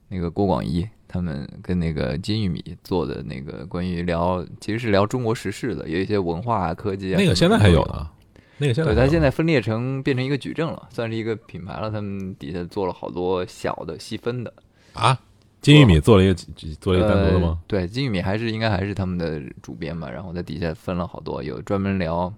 [0.10, 7.86] 那个郭广义他们跟那个金玉米做的那个关于聊，其实是聊中国时事的，有一些文化啊、科技啊，那个现在还有。
[7.86, 8.10] 呢，
[8.58, 11.92] 那个现在对，还有它现在分裂成变成一个矩阵了，算是一个品牌了。
[11.92, 14.54] 他们底下做了好多小的细分的，
[14.94, 15.20] 啊，
[15.62, 16.34] 金玉米做了一个
[16.80, 17.60] 做了一个单独的吗呃？？
[17.68, 22.34] 对，金玉米还是应该还是他们的主编吧，然后在底下分了好多，有专门聊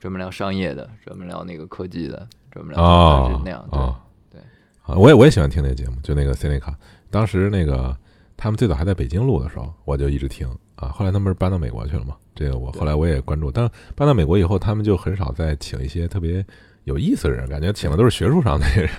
[0.00, 3.66] 专门聊商业的，专门聊那个科技的，专门聊哦是那样。
[3.70, 3.96] 对，哦
[4.30, 4.40] 对
[4.82, 6.74] 啊，我也我也喜欢听那个节目，就那个 Cinica，
[7.10, 7.96] 当时那个
[8.36, 10.88] 他们最早还在北京录的时候，我就一直听啊。
[10.88, 12.16] 后来他们不是搬到美国去了嘛？
[12.34, 16.44] 这个我后来我也关注，但搬到美国以后，他们就很少再请一些特别
[16.82, 18.90] 有意思的人，感觉请的都是学术上那些人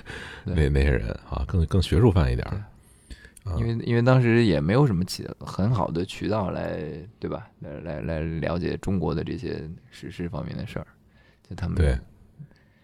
[0.44, 2.46] 那那些人啊，更更学术范一点
[3.58, 6.80] 因为因为当时也没有什么其很好的渠道来，
[7.20, 7.46] 对吧？
[7.60, 10.86] 来来来了解中国的这些时事方面的事儿，
[11.48, 11.96] 就他们对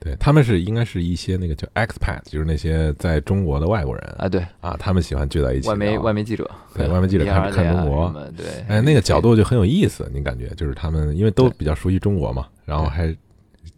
[0.02, 13.16] 对，他们是应该是一些那个叫 expat，就是那些在中国的外国人啊，对，啊，他们喜欢聚在一起外媒外媒记者，对外媒记者看看中国对，哎，那个角度就很有意思，你感觉就是他们因为都比较熟悉中国嘛，然后还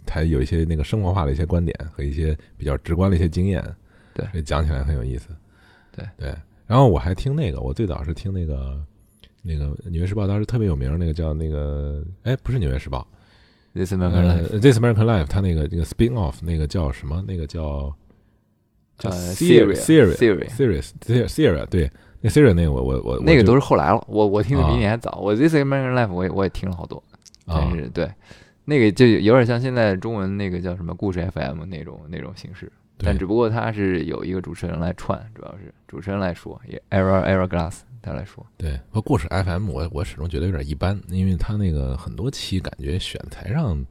[0.08, 3.62] 还有一些那个生活化的一些观点和一些比较直观的一些经验，
[4.14, 5.28] 对所以讲起来很有意思。
[5.94, 6.06] 对。
[6.16, 6.34] 对，
[6.66, 8.80] 然后我还听那个，我最早是听那个
[9.42, 13.06] 那个《纽约时报》当时特别有名那个叫那个哎，不是《纽约时报》
[13.74, 17.22] This American 呃 Life，《This American Life》，它那个那个 spin off 那个叫什么？
[17.26, 17.92] 那个叫
[18.98, 25.18] 叫呃 Syria Syria Syria Syria Syria 对，那 series 那个我我我那个都是是后来了，我我听的比啊你还早。
[25.20, 27.02] 我 This American Life 我也我也听了好多，
[27.46, 28.08] 啊但是对，
[28.64, 43.82] 那个就有点像现在中文那个叫什么故事 FM 那种那种形式，对但只不过他是有一个主持人来串，主要是主持人来说，也 Error Error Glass 他来说，对，和故事 FM 我我始终觉得有点一般，因为他那个很多期感觉选材上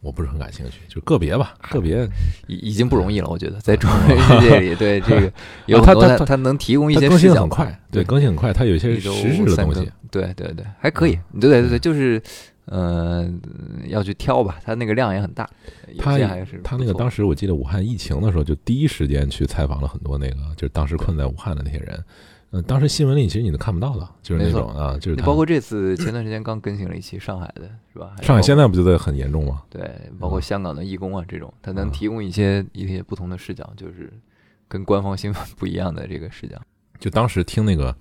[0.00, 2.08] 我不是很感兴趣，就个别吧，个别
[2.48, 5.32] 已已经不容易了，我觉得在中 文世界里，对这个
[5.66, 12.20] 有他他他能提供一些它更新很快，对，更新很快，他有一些实质的东西，对对对，还可以，对对对，就是
[12.70, 13.28] 呃
[13.86, 15.48] 要去挑吧，它那个量也很大，
[15.98, 16.18] 他
[16.62, 22.04] 他那个当时时我记得武汉疫情的时候，就第一时间去采访了很多那个就是当时困在武汉的那些人，
[22.50, 28.14] 嗯，当时新闻里其实你都看不到的，就是那种啊，就是包括这次前段时间刚更新了一期上海的，是吧？
[28.22, 29.62] 上海现在不就在很严重吗？
[29.68, 34.12] 对，包括嗯香港的义工啊这种，他能嗯提供一些一些不同的视角，就是
[34.68, 36.56] 跟官方新闻不一样的这个视角。
[37.00, 37.94] 就当时听那个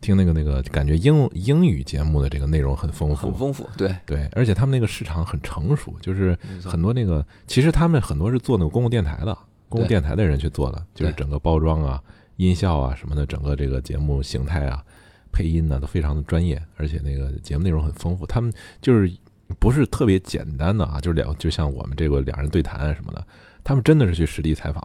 [0.00, 3.30] 听那个那个，感觉英英语节目的这个内容很丰富。
[3.30, 9.36] 很，丰富，对，对，而且他们那个市场很成熟，就是很多那个，其实他们很多是做那个公共电台的，
[9.68, 12.02] 公共电台的人去做的，就是整个包装啊、
[12.36, 14.82] 音效啊什么的，整个这个节目形态啊、
[15.30, 18.26] 配音呢、都非常的专业，而且那个节目内容很丰富。
[18.26, 19.12] 他们就是
[19.58, 23.26] 不是特别简单的啊，就是两就像我们这个两人对谈啊什么的，
[23.62, 24.82] 他们真的是去实地采访，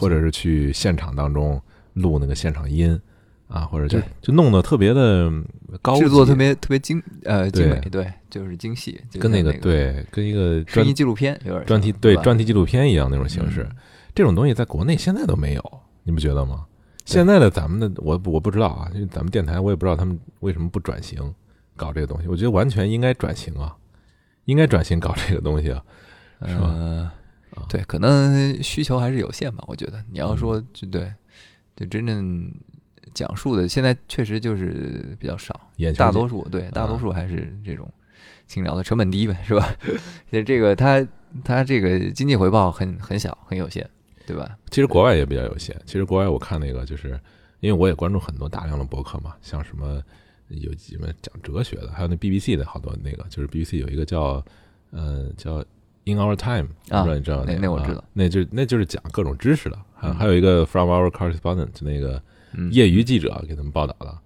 [0.00, 1.60] 或者是去现场当中
[1.92, 2.98] 录那个现场音
[3.48, 5.30] 啊，或者就就弄得特别的
[5.82, 13.62] 高，制作特别特别精呃精美，对对，就是精细，跟那个对跟一个声专题纪录片有点专题对专题纪录片一样那种形式。
[13.62, 13.76] 嗯
[14.16, 16.64] 这种东西在国内现在都没有，你不觉得吗？
[17.04, 21.34] 现在的咱们的我我不知道啊，因为咱们电台我也不知道他们为什么不转型
[21.76, 22.26] 搞这个东西。
[22.26, 23.76] 我觉得完全应该转型啊，
[24.46, 25.84] 应该转型搞这个东西啊。
[26.46, 27.10] 是吧呃
[27.56, 29.62] 啊，对，可能需求还是有限吧。
[29.66, 31.12] 我觉得你要嗯说就对，
[31.76, 32.50] 就真正
[33.14, 35.58] 讲述的，现在确实就是比较少，
[35.96, 37.90] 大多数对大多数还是这种
[38.46, 39.68] 轻聊的，成本低呗， 是吧？
[40.30, 41.06] 这这个它
[41.44, 43.86] 它这个经济回报很很小，很有限，
[44.26, 44.56] 对吧？
[44.70, 45.74] 其实国外也比较有限。
[45.86, 47.18] 其实国外我看那个，就是
[47.60, 50.02] 因为我也关注很多大量的博客嘛，像什么
[50.48, 54.44] 有什么讲哲学的，还有那 BBC 的好多那个，就是 BBC 有一个叫
[54.90, 55.64] 呃叫
[56.04, 59.78] In Our Time，啊不知道你知道那那我知道那就那就是讲各种知识的。
[59.94, 62.22] 还有嗯还有一个 From Our Correspondent，就那个嗯，
[62.70, 64.18] 业余记者给他们报道的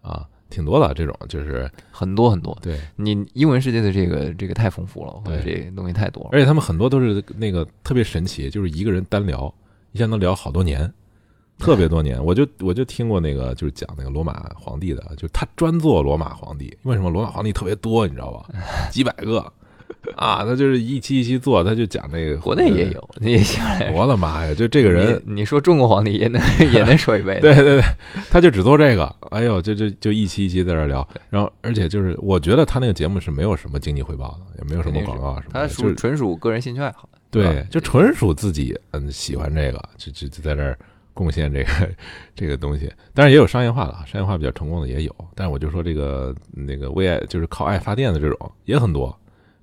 [0.00, 2.56] 啊，挺多的这种，就是很多很多。
[2.62, 6.30] 对，你英文世界的这个这个太丰富了，或这东西太多了。
[6.32, 9.52] 而且他们很多都是那个特别神奇，就是一个人单聊，
[9.92, 10.90] 一下能聊好多年，
[11.58, 12.24] 特别多年。
[12.24, 16.76] 我就我就听过那个，就是讲那个罗马皇帝的，就是他专做罗马皇帝。
[16.84, 18.48] 为什么罗马皇帝特别多，你知道吧？
[18.90, 19.52] 几百个
[20.16, 22.36] 啊，他就是一期一期做，他就讲这个。
[22.38, 22.88] 国内也。
[22.90, 23.90] 有，你也下来。
[23.92, 24.54] 我的妈呀！
[24.54, 26.40] 就这个人，你，你说中国皇帝也能
[26.72, 27.40] 也能说一辈子。
[27.40, 27.82] 对对对，
[28.30, 29.14] 他就只做这个。
[29.30, 37.08] 哎呦，就就就一期一期在这儿聊，然后而且就是我觉得他那个节目是没有什么经济回报的，也没有什么广告啊什么的，他就是属纯属个人兴趣爱好。
[37.30, 40.78] 对，就纯属自己嗯喜欢这个，就就就在这儿
[41.12, 41.70] 贡献这个
[42.34, 42.90] 这个东西。
[43.12, 45.14] 当然也有商业化的，商业化比较成功的也有。
[45.34, 49.14] 但是我就说这个那个为爱就是靠爱发电的这种也很多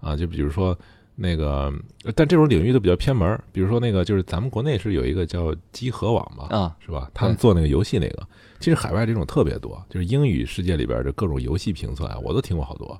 [0.06, 0.16] 啊。
[0.16, 0.78] 就比如说
[1.16, 1.74] 那个，
[2.16, 3.44] 但这种领域都比较偏门儿。
[3.52, 7.10] 比如说那个就是咱们国内是有一个叫机核网嘛，啊，是吧？
[7.14, 8.28] 他们做那个游戏那个，
[8.60, 13.00] 其实海外这种特别多，就是英语世界里边的各种游戏评测啊，我都听过好多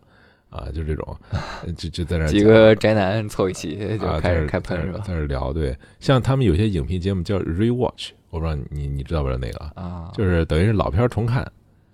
[0.50, 1.18] 啊，就这种，
[1.76, 5.00] 就就在那几个宅男凑一起就啊，开始开喷是吧？
[5.06, 9.72] 在这聊，对，像他们有些影评节目叫 rewatch，我不知道你你知道不知道那个啊？
[9.76, 11.46] 啊，就是等于是老片儿重看，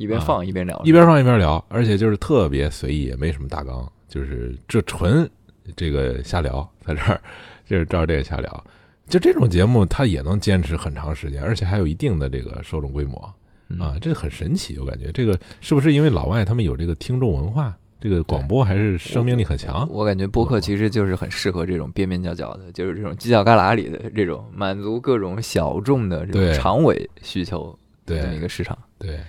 [0.02, 5.30] 一边放一边聊，一边放一边聊，而且就是特别随意，也没什么大纲，就是这纯
[5.76, 7.22] 这个瞎聊，在这儿
[7.68, 8.66] 就是照这个瞎聊。
[9.08, 13.34] 就这种节目，它也能坚持很长时间，而且还有一定的这个受众规模
[13.70, 14.80] 嗯啊，这很神奇。
[14.80, 19.88] 我感觉这个是不是因为老外他们有这个听众文化，这个广播还是生命力很强？
[19.92, 28.78] 我感觉播客其实就是很适合这种边边角角的，就是这种犄角旮旯里的这种满足各种小众的这对种长尾需求的一个市场。
[28.98, 29.20] 对，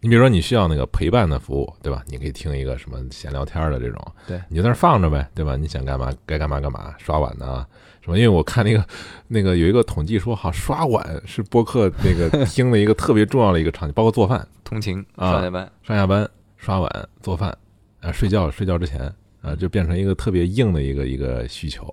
[0.00, 2.02] 你比如说你需要那个陪伴的服务，对吧？
[2.08, 5.56] 你可以听一个什么闲聊天的这种，对你就在那儿放着呗，对吧？
[5.56, 7.66] 你想干嘛该干嘛干嘛，刷碗呢
[8.02, 8.16] 什么？
[8.18, 8.82] 因为我看那个
[9.28, 17.54] 那个有一个统计说，好刷碗是播客那个 听的一个特别重要的一个场景，包括做饭、通勤啊上下班，上下班、刷碗、做饭，
[18.00, 19.00] 啊，睡觉睡觉之前
[19.42, 21.86] 啊，就变成一个特别硬的一个一个需求。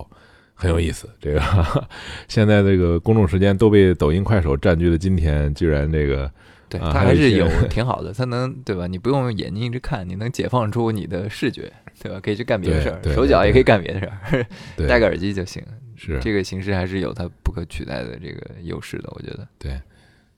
[0.60, 1.42] 很有意思，这个
[2.28, 6.32] 现在这个公众时间都被抖音、快手占据的今天，居然这个
[6.70, 8.88] 对，啊它还是有 挺好的，它能对吧？
[8.88, 12.20] 你不用眼睛一直看，你能解放出你的视觉，对吧？
[12.20, 15.64] 可以去干别的事儿，手脚也可以干别的事儿，戴个耳机就行。
[15.96, 19.48] 是这个形式还是有它不可取代的这个优势的，我觉得。
[19.58, 19.82] 对，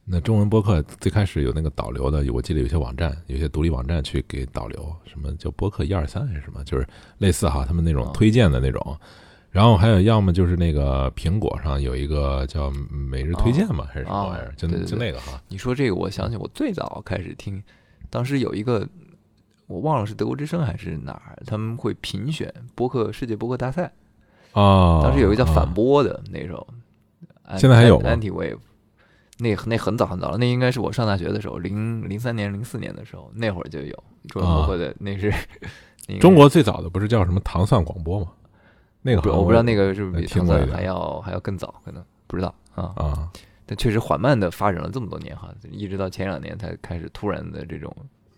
[0.06, 8.98] 那中文播客最开始有那个导流的，我记得有些网站，有些独立网站去给导流，什么叫播客一二三还是什么，就是类似哈，他们那种哦推荐的那种。
[9.52, 15.42] 然后还有要么就是那个苹果上有一个叫每日推荐嘛，还是什么玩意儿，就就那个哈。
[15.48, 17.62] 你说这个，我想起我最早开始听，
[18.10, 18.88] 当时有一个
[19.68, 23.92] 我忘了是德国之声还是哪儿，他们会评选播客世界播客大赛，
[24.52, 26.68] 啊，当时有一个叫反啊播的那时候，
[27.58, 28.60] 现在还有吗？Anti Wave，
[29.40, 35.34] 那那很早很早了，那应该是我上大学的时候，零零三年零四年的时候，那会儿就有中国播客的，那是
[36.08, 38.28] 那个中国最早的不是叫什么糖蒜广播吗？
[39.02, 42.94] 那个我不知道那个是不是比唐听过一点三还要还要更早，可能不知道啊。
[42.98, 43.30] 啊，
[43.66, 47.96] 但确实缓慢的发展了这么多年哈，一直到前两年才开始突然的这种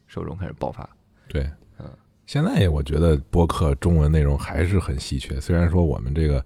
[0.08, 0.88] 受众开始爆发。
[1.28, 1.50] 对，
[1.80, 1.86] 嗯，
[2.28, 5.40] 现在我觉得播客中文内容还是很稀缺。
[5.40, 6.44] 虽然说我们这个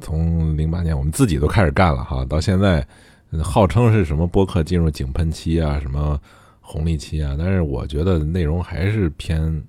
[0.00, 2.86] 从零八年我们自己都开始干了哈，到现在
[3.32, 6.18] 嗯号称是什么播客进入井喷期啊，什么
[6.60, 9.62] 红利期啊，但是我觉得内容还是偏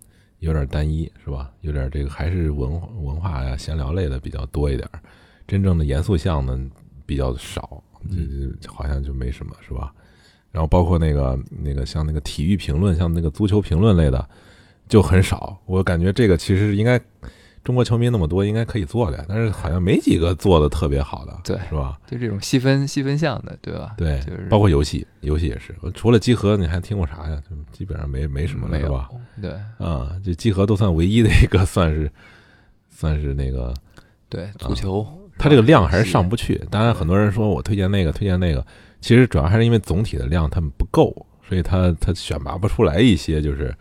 [0.44, 1.50] 有点单一，是吧？
[1.62, 5.00] 有点这个还是文化文化呀、闲聊类的比较多一点儿，
[5.48, 6.60] 真正的严肃项呢
[7.06, 9.94] 比较少，就就好像就没什么，是吧？
[10.52, 14.30] 然后包括那个那个像那个体育评论，像那个足球评论类的，
[14.90, 15.58] 就很少。
[15.66, 17.00] 我感觉这个其实应该
[17.64, 21.98] 中国球迷那么多，应该可以做的，但是好像没几个做的特别好的，对是吧？
[22.06, 23.94] 就这种细分细分项的，对吧？
[23.98, 25.74] 对就是，包括游戏，游戏也是。
[25.94, 27.42] 除了集合，你还听过啥呀？
[27.50, 29.10] 就基本上没没什么了，是吧？？
[29.42, 32.12] 对啊，这集合都算唯一的一个，算是
[32.90, 33.74] 算是那个，
[34.28, 35.08] 对，足球
[35.38, 36.62] 它这个量还是上不不去。
[36.70, 38.66] 当然，很多人说我推荐那个，推荐那个，
[39.00, 43.74] 其实主要还是因为总体的量他们不够，所以他他选拔不出来一些就是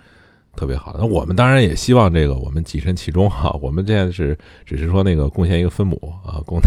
[0.54, 0.94] 特别好。
[0.98, 3.50] 那我们当然也希望这个我们跻身其中哈。
[3.60, 6.60] 我们现在是只是说那个贡献一个分母啊，供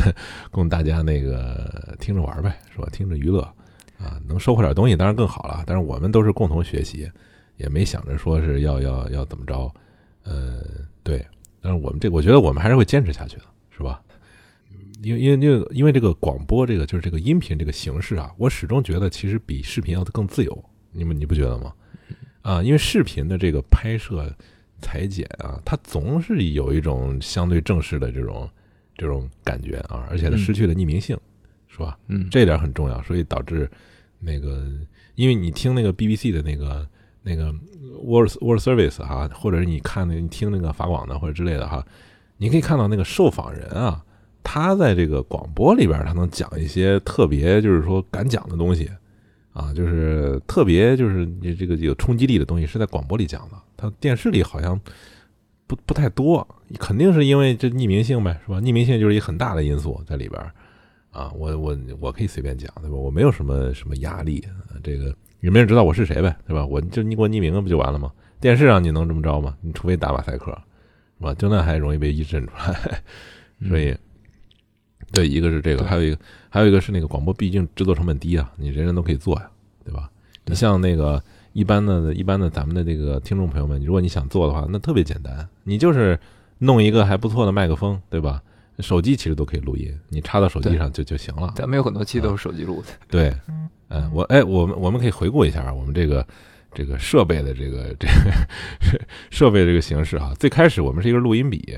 [0.51, 2.87] 供大家那个听着玩呗，是吧？
[2.91, 3.41] 听着娱乐
[3.97, 5.63] 啊，能收获点东西当然更好了。
[5.65, 7.09] 但是我们都是共同学习，
[7.57, 9.71] 也没想着说是要要要怎么着，
[10.23, 10.61] 呃，
[11.03, 11.25] 对。
[11.61, 13.43] 但是我们这，我觉得我们还是会坚持下去的，
[13.75, 14.01] 是吧？
[15.01, 20.63] 因为因为因为因为这个广播这个就是这个音频这个形式啊，我始终觉得其实比视频要更自由。
[20.91, 21.73] 你们你不觉得吗？
[22.45, 24.31] 啊，因为视频的这个拍摄、
[24.79, 28.47] 裁剪啊，它总是有一种相对正式的这种
[28.95, 31.17] 这种感觉啊，而且它失去了匿名性，
[31.67, 31.97] 是吧？
[32.07, 33.67] 嗯，这点很重要，所以导致
[34.19, 34.63] 那个，
[35.15, 36.87] 因为你听那个 BBC 的那个
[37.23, 37.51] 那个
[38.03, 41.83] World World Service 哈，或者是你看那你听那个法广的或者之类的哈，
[42.37, 44.05] 你可以看到那个受访人啊，
[44.43, 48.87] 他在这个广播里边，他能讲一些特别就是说敢讲的东西
[49.55, 54.77] 啊，就是特别就是你这个有冲击力的东西是在广播里讲的，他电视里好像
[55.65, 56.45] 不不太多，
[56.77, 58.59] 肯定是因为这匿名性呗，是吧？
[58.59, 60.41] 匿名性就是一个很大的因素在里边
[61.11, 62.97] 啊，我我我可以随便讲，对吧？
[62.97, 64.45] 我没有什么什么压力，
[64.83, 66.65] 这个也没人知道我是谁呗，对吧？
[66.65, 68.11] 我就你给我匿名了不就完了吗？
[68.41, 69.55] 电视上你能这么着吗？
[69.61, 70.51] 你除非打马赛克，
[71.17, 71.33] 是吧？
[71.35, 73.01] 就那还容易被一认出来，
[73.69, 73.95] 所以，
[75.15, 76.17] 对，一个是这个，还有一个
[76.49, 79.49] 还有一个是那个广播，毕竟制作成本低啊，你人人都可以做呀，
[79.83, 80.09] 对吧？
[80.45, 81.21] 你像那个
[81.53, 86.19] 一般的、一般的咱们的这个听众朋友们，如果你想做的话，那特别简单，你就是
[86.59, 88.41] 弄一个还不错的麦克风，对吧？
[88.79, 91.53] 手机其实都可以录音，你插到手机上就就行了。
[91.55, 93.33] 咱们有很多期都是手机录的，对，
[93.87, 96.27] 嗯，我哎，我们我们可以回顾一下我们这个
[96.73, 98.99] 这个设备的这个这个
[99.31, 100.33] 设备这个形式啊。
[100.37, 101.77] 最开始我们是一个录音笔，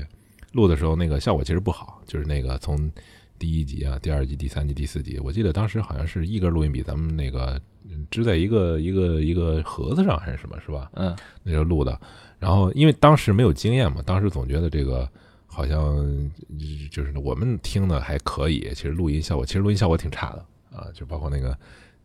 [0.50, 2.90] 录的时候那个效果其实不好，就是那个从
[3.38, 10.90] 第一集啊、第二集、第三集、第四集，我记得当时好像是一根录音笔，咱们那个嗯支在一个一个一个盒子上还是什么，是吧？
[10.94, 11.98] 嗯，那时候录的。
[12.38, 15.08] 然后因为当时没有经验嘛，当时总觉得这个
[15.46, 16.30] 好像
[16.90, 20.44] 就是我们听的还可以，其实录音效果其实录音效果挺差的
[20.76, 21.56] 啊，就包括那个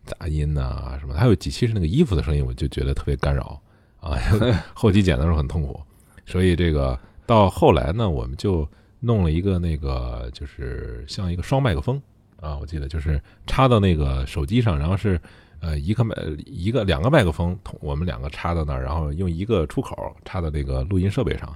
[0.06, 3.62] 杂音呐、什么，还有几期是那个衣服的声音，我就觉得特别干扰
[4.00, 4.18] 啊，
[4.74, 5.80] 后期剪的时候很痛苦。
[6.26, 8.68] 所以这个到后来呢，我们就
[9.06, 12.02] 弄了一个那个就是像一个双麦克风
[12.40, 15.20] 啊，我记得就是插到那个手机上，然后是
[15.60, 21.54] 呃一个麦一个两个麦克风，同我们两个插到那儿，然后用一个出口插到那个录音设备上。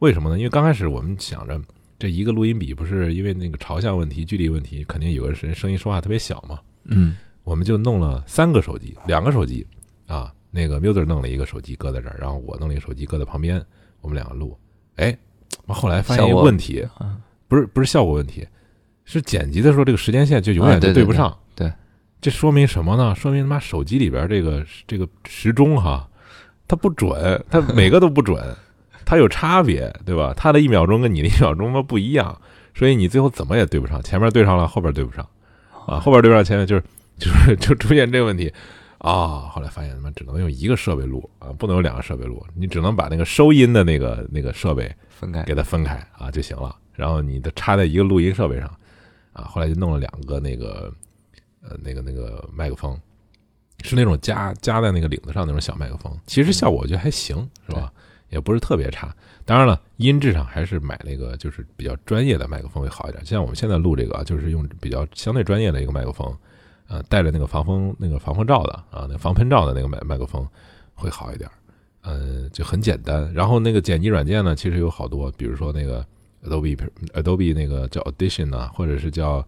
[0.00, 0.36] 为什么呢？
[0.36, 1.60] 因为刚开始我们想着
[1.98, 9.66] 这一个录音笔不是因为那个朝向问题、距离问题，肯定有个人声音说话特别小嘛，嗯，我们就弄了三个手机，两个手机
[10.06, 13.64] 啊，那个 Muser 弄了一个手机搁在这儿，然后我弄了一个手机搁在旁边，
[14.00, 14.58] 我们两个录。
[14.96, 15.18] 哎，完
[15.66, 17.16] 后来发现一个问题，啊
[17.48, 18.46] 不是不是效果问题，
[19.04, 21.36] 是剪辑的时候这个时间线就永远就啊对对不上。
[21.54, 21.72] 对对
[22.20, 23.14] 这说明什么呢？
[23.14, 26.06] 说明他妈手机里边这个这个时钟哈，
[26.68, 28.38] 它不准，它每个都不准，
[29.06, 30.34] 它有差别，对吧？
[30.36, 32.38] 它的一秒钟跟你的一秒钟嘛不一样，
[32.74, 35.26] 所以你最后怎么也对不上，前面对上了，后边对不上，
[35.86, 36.84] 啊，后边对不上，前面就是
[37.18, 38.52] 就是就出现这个问题
[38.98, 39.48] 啊。
[39.50, 46.74] 后来发现他妈只能用一个设备录啊，不能有两个设备录，你只能把那个收音的那个那个设备分开给它分开啊就行了。
[46.94, 48.66] 然后你的插在一个录音设备上
[49.32, 50.92] 啊，后来就弄了两个那个
[51.62, 52.98] 呃那个那个麦克风，
[53.82, 57.92] 是那种夹夹在那个领子上那种小麦克风，其实效果我觉得还行，是吧？
[58.30, 59.14] 也不是特别差。
[59.44, 63.22] 当然了，音质上还是买那个就是比较专业的麦克风会好一点。
[63.24, 66.36] 就像我们现在录这个啊，就是用比较相对专业的一个麦克风，
[66.88, 70.46] 呃，带着那个防风那个防风罩的啊，那防喷罩的那个麦麦克风
[70.94, 71.50] 会好一点。
[72.02, 73.32] 呃，就很简单。
[73.32, 76.04] 然后那个剪辑软件呢，其实有好多，比如说那个
[76.44, 76.76] Adobe
[77.12, 79.46] Adobe 那个叫 Audition 啊，或者是叫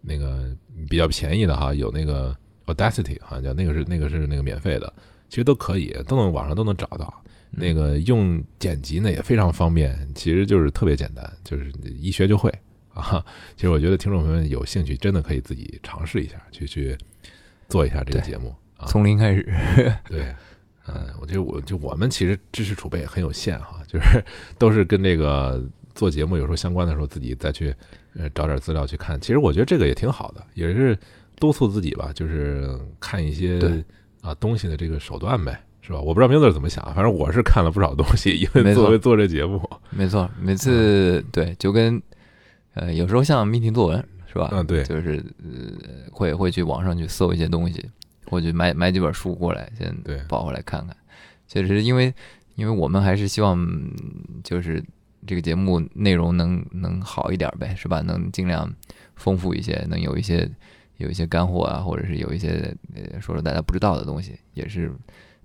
[0.00, 0.54] 那个
[0.88, 2.36] 比较便宜的哈，有那个
[2.66, 4.92] Audacity 好像叫那个是那个是那个免费的，
[5.28, 7.22] 其实都可以，都能网上都能找到。
[7.56, 12.52] 那个用剪辑呢也非常方便，其实就是特别简单，就是一学就会
[12.92, 13.24] 啊。
[13.54, 16.98] 其实我觉得听众朋友们有兴趣，真的可以自己尝试一下，去去
[17.68, 18.88] 做一下这个节目啊。
[18.88, 19.44] 从零开始，
[20.08, 20.34] 对，
[20.86, 24.22] 嗯，我觉得我就我们其实知识储备很有限哈，就是
[24.58, 25.62] 都是跟这个
[25.94, 27.74] 做节目有时候相关的时候，自己再去
[28.14, 29.20] 呃找点资料去看。
[29.20, 30.98] 其实我觉得这个也挺好的，也是
[31.36, 32.68] 督促自己吧，就是
[33.00, 33.84] 看一些对
[34.20, 36.00] 啊东西的这个手段呗，是吧？
[36.00, 39.60] 我不知道明子怎么想，反正我是看了不少东西，因为作为做这节目，
[39.90, 42.00] 没错，每次对就跟
[42.74, 44.50] 呃有时候像命题作文是吧？
[44.52, 47.88] 嗯，对，就是呃会会去网上去搜一些东西，
[48.34, 50.96] 或者买买几本书过来，先对抱回来看看。
[51.46, 52.12] 确实，因为
[52.56, 53.94] 因为我们还是希望嗯
[54.42, 54.82] 就是
[55.24, 58.00] 这个节目内容能能好一点呗，是吧？
[58.00, 58.68] 能尽量
[59.14, 60.50] 丰富一些，能有一些
[60.96, 64.90] 有一些干货啊，或者是有一些呃说说大家不知道的东西，也是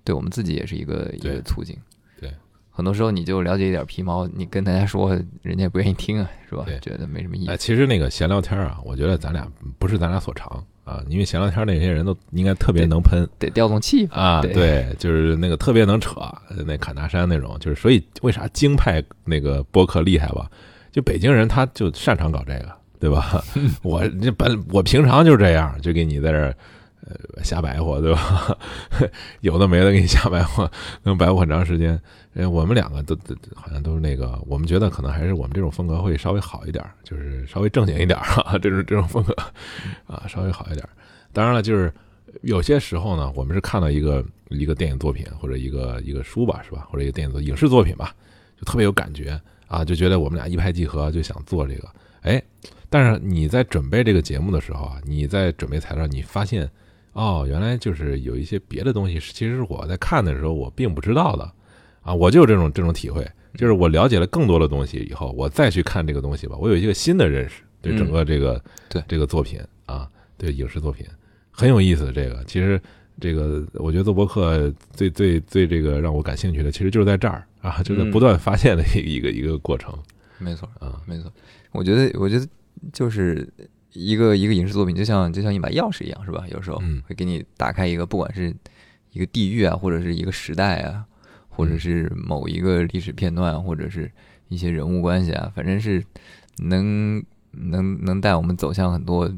[0.03, 1.77] 对我们自己也是一个一个促进。
[2.19, 2.33] 对，
[2.71, 6.79] 很多时候你就了解一点皮毛，你跟大家说，人家也不愿意听啊，是吧对？
[6.79, 7.61] 觉得没什么意哎，思。
[7.61, 13.27] 其实那个闲聊天啊，我觉得咱俩不是咱俩所长啊，因为前两天那些人都应该特别能喷。
[13.37, 14.13] 得调动气氛。
[14.13, 16.19] 啊，对对，就是那个特别能扯，
[16.65, 20.49] 那侃大山那种，就是所以为啥京派那个播客厉害吧？
[20.91, 23.43] 就北京人他就擅长搞这个，对吧？
[23.83, 26.55] 我这本我平常就这样，就给你在这儿
[27.07, 28.57] 呃瞎白活，对吧？
[29.41, 30.69] 有的没的给你瞎白活，
[31.03, 31.99] 能白活很长时间。
[32.33, 39.35] 呃，我们两个都都好像都是那个，我们觉得可能还是我们这种风格会稍微好一点，就是稍微正经一点儿啊，这种这种风格
[40.05, 40.87] 啊，稍微好一点。
[41.33, 41.91] 当然了，就是
[42.41, 46.87] 有些时候呢，我们是看到一个一个电影作品或者一个一个书吧，是吧？
[46.91, 48.13] 或者一个电影作影视作品吧，
[48.57, 51.89] 就特别有感觉啊，就觉得我们俩一拍即合，就想做这个。
[52.21, 52.41] 哎，
[52.89, 56.69] 但是你在准备这个节目的时候啊，你在准备材料，你发现
[57.19, 61.51] 哦，原来就是有一些别的东西是，其实是我在看的时候我并不知道的
[62.01, 71.05] 啊，我就有这种这种体会，就是我了解了更多的东西以后，我再去看这个东西吧，我有一个新的认识，对整个这个、对这个作品啊，对影视作品
[71.51, 72.09] 很有意思。
[72.13, 72.81] 这个其实
[73.19, 79.93] 这个我觉得做博客最最最这个让我感兴趣的，其实就是在这儿啊，就在不断发现的一个、一个一个过程
[80.37, 81.29] 没错，啊，没错。
[81.73, 82.47] 我觉得，我觉得
[82.93, 83.45] 就是
[83.93, 86.45] 一个一个影视作品，就像就像一把钥匙一样，是吧？
[86.51, 88.55] 有时候嗯会给你打开一个，不管是
[89.11, 91.05] 一个地域啊，或者是一个时代啊，
[91.47, 94.11] 或者是某一个历史片段，或者是
[94.47, 96.03] 一些人物关系啊，反正是
[96.57, 99.31] 能能能带我们走向很多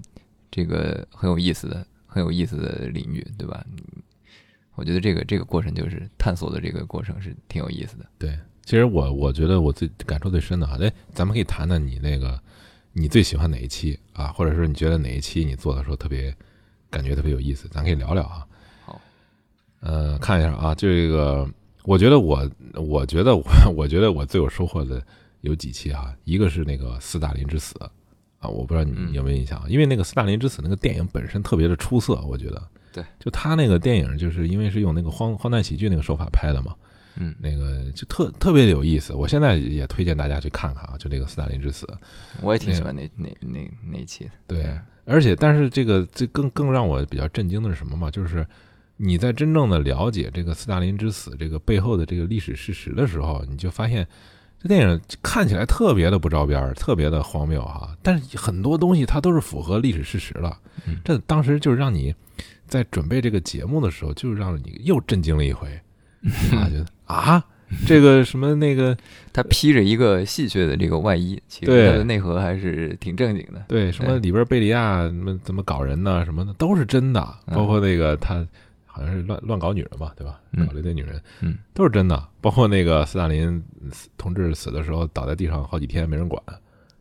[0.49, 3.65] 这个很有意思的、很有意思的领域，对吧？
[4.75, 8.05] 我觉得这个这个过程就是探索的这个过程是挺有意思的。
[8.17, 8.37] 对。
[8.63, 12.39] 其实我我觉得我最感受最深的哈，哎，咱们可以谈谈你那个
[12.93, 13.97] 你最喜欢哪一期？
[14.13, 16.35] 啊，或者说你觉得哪一期你做的时候特别
[16.89, 18.45] 感觉特别有意思，咱可以聊聊啊。
[18.85, 19.01] 好，
[19.79, 21.49] 呃，看一下啊，这个
[21.83, 23.43] 我觉得我我觉得我
[23.75, 25.01] 我觉得我最有收获的
[25.41, 27.75] 有几期啊，一个是那个斯大林之死
[28.39, 29.13] 啊，我不知道你嗯。
[29.13, 32.61] 有没有印象，因为那个斯大林之死那个电影本身特别的出色，我觉得。
[32.93, 36.75] 对，就他那个电影，就是因为是用那个荒荒诞喜剧那个手法拍的嘛，
[37.15, 39.13] 嗯，那个就特特别有意思。
[39.13, 41.87] 我现在也推荐大家去看看啊，就那个斯大林之死。
[42.41, 44.31] 我也挺喜欢那那那那一期的。
[44.47, 48.09] 对，而且但是这个这更更让我比较震惊的是什么嘛？
[48.09, 48.45] 就是
[48.97, 54.07] 你在真正的了解这个斯大林之死这个背后的这个历史事实的时候，你就发现
[54.61, 57.97] 这电影看起来特别的不着边儿，特别的荒谬哈。
[58.01, 60.57] 但是很多东西它都是符合历史事实了
[60.87, 60.97] 嗯。
[61.03, 62.13] 这当时就是让你
[62.67, 65.67] 在准备这个节目的时候，就让你又震惊了一回
[66.53, 67.43] 啊，觉得啊，
[67.85, 68.95] 这个什么那个
[69.31, 73.63] 他披着一个戏谑的这个外衣，其实对他的内核还是挺正经的。
[73.67, 78.45] 对，什么里边贝利亚什么怎么搞人呢，什么的都是真的，嗯包括那个他
[78.85, 80.39] 好像是乱乱搞女人嘛，对吧？
[80.51, 82.27] 嗯搞了一堆女人，嗯，都是真的。
[82.41, 83.63] 包括那个斯大林
[84.17, 86.41] 同志死的时候倒在地上好几天没人管，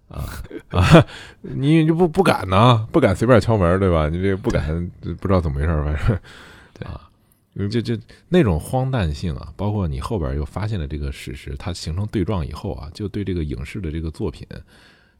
[0.08, 0.24] 啊
[0.68, 1.04] 啊，
[1.42, 4.08] 你就不不敢呢，不敢随便敲门，对吧？
[4.08, 4.88] 你这不敢，
[5.20, 6.18] 不知道怎么回事，反正
[6.78, 7.09] 对啊。
[7.68, 7.98] 就就
[8.28, 14.46] 那种荒诞性啊，包括你后边又发现了这个史实，它形成对撞以后啊，就对这个影视的这个作品，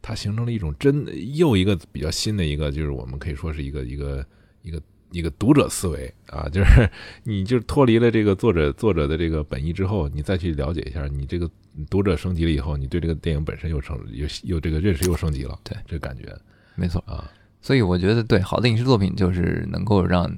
[0.01, 4.25] 它形成了一种真又一个比较新的一个，就是我们可以说是一个一个
[4.63, 6.89] 一个一个读者思维啊，就是
[7.25, 11.51] 你就脱离了这个作者作者的这个本意之后，你再去了解一下，你这个
[11.89, 16.35] 读者升级了以后，你对这个电影本身又升又又这个认识又升级了，对这个感觉
[16.77, 17.03] 没错。
[17.07, 17.31] 啊，
[17.61, 20.33] 所以我觉得，对好的影视作品就是能够让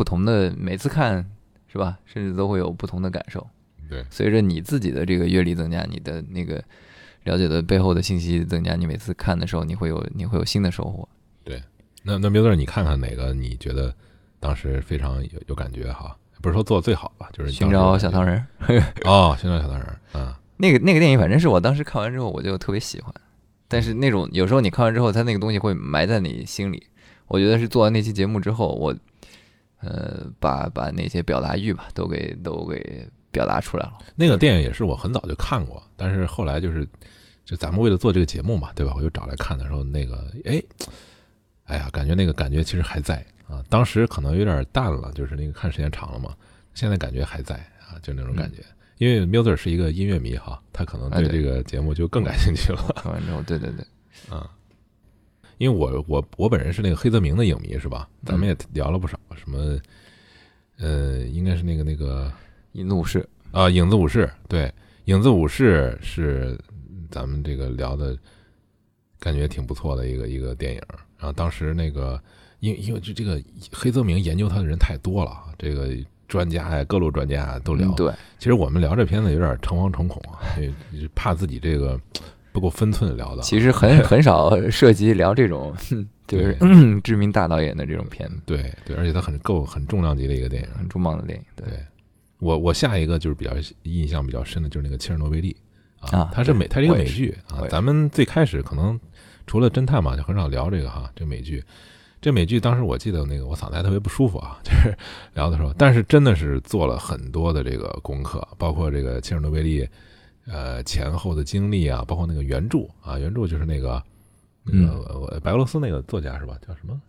[0.00, 1.30] 不同的每次看
[1.70, 3.46] 是吧，甚至都会有不同的感受。
[3.86, 6.64] 对随着你自己的这个阅历增加，你的那个
[7.24, 11.06] 了解的背后的信息增加，你每次看的时候，你会有你会有新的收获。
[11.44, 11.62] 对
[12.02, 13.94] 那那喵子，你看看哪个你觉得
[14.40, 16.16] 当时非常有有感觉哈？
[16.40, 18.42] 不是说做的最好吧，就是寻找小糖人，
[19.04, 23.12] 哦，寻找小糖人儿啊，那个那个电影，反正是我当时看完之后我就特别喜欢。
[23.68, 26.86] 但是那种有时候你看完之后，它那个东西会埋在你心里。
[27.26, 28.92] 我觉得是做完那期节目之后，我
[29.80, 33.98] 呃把把那些表达欲吧都给都给表达出来了。
[34.14, 36.86] 那个电影也是我很早就看过，但是后来就是
[37.44, 38.92] 就咱们为了做这个节目嘛，对吧？
[38.96, 40.62] 我就找来看的时候，那个哎，
[41.64, 43.64] 哎呀，感觉那个感觉其实还在啊。
[43.68, 46.34] 当时可能有点淡了，就是那个看时间长了嘛，
[46.74, 48.62] 现在感觉还在啊，就那种感觉。
[48.98, 52.82] 因为 Miller 是一个音乐迷哈，他可能对这个节目就更感兴趣了。
[53.02, 54.46] 看完之后，对对对，啊，
[55.60, 58.08] 因为我我我本人是那个黑泽明的影迷是吧？
[58.24, 59.78] 咱们也聊了不少，什么
[60.78, 62.32] 呃，应该是那个那个
[62.72, 64.72] 影子武士啊，影子武士，对，
[65.04, 66.58] 影子武士是
[67.10, 68.16] 咱们这个聊的，
[69.18, 70.80] 感觉挺不错的一个一个电影。
[71.18, 72.18] 然后当时那个，
[72.60, 73.38] 因为因为这这个
[73.70, 75.94] 黑泽明研究他的人太多了，这个。
[76.30, 77.92] 专家呀，各路专家都聊。
[77.96, 80.38] 对，其实我们聊这片子有点诚惶诚恐啊，
[81.12, 82.00] 怕自己这个
[82.60, 83.42] 不够分寸聊的。
[83.42, 85.74] 其实很很少涉及聊这种，
[86.28, 86.56] 就是
[87.02, 88.36] 知名大导演的这种片子。
[88.44, 91.44] 对对，而且它很够很重量级的一个电影，很重磅的电影。
[91.56, 91.66] 对，
[92.38, 93.52] 我我下一个就是比较
[93.84, 95.56] 印象比较深的就是那个切尔诺贝利
[96.00, 97.64] 啊，它是美，它是一个美剧啊。
[97.70, 99.00] 咱们最开始可能
[99.46, 101.64] 除了侦探嘛，就很少聊这个哈，这美剧。
[102.22, 104.94] 这美剧当时我记得那个我嗓子还特别不舒服啊， 就是
[105.32, 109.88] 聊的时候，但是真的是做了很多的这个功课，包括这个切尔诺贝利，
[110.50, 114.02] 呃前后的经历啊，包括那个原著啊，原著就是那个
[114.64, 116.56] 那个白俄罗斯那个作家是吧？
[116.66, 117.00] 叫什么？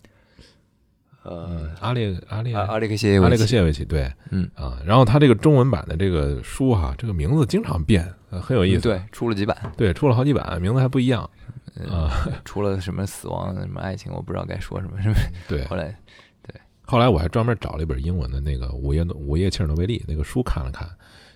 [1.23, 8.81] 呃，阿列阿列阿列克谢阿列克谢维奇对，嗯啊，然后他这个中文版的这个书哈，这个名字经常变，很有意思。
[8.81, 11.29] 对，出了几版，对，出了好几版，名字还不一样。
[11.87, 15.27] 啊， 除了什么死亡、什么爱情，我不知道该说什么，是不是？
[15.47, 15.95] 对，后来，
[16.41, 20.89] 对，后来我还专门找了一本英文的那个《午夜午夜切尔诺贝利》那个书看了看，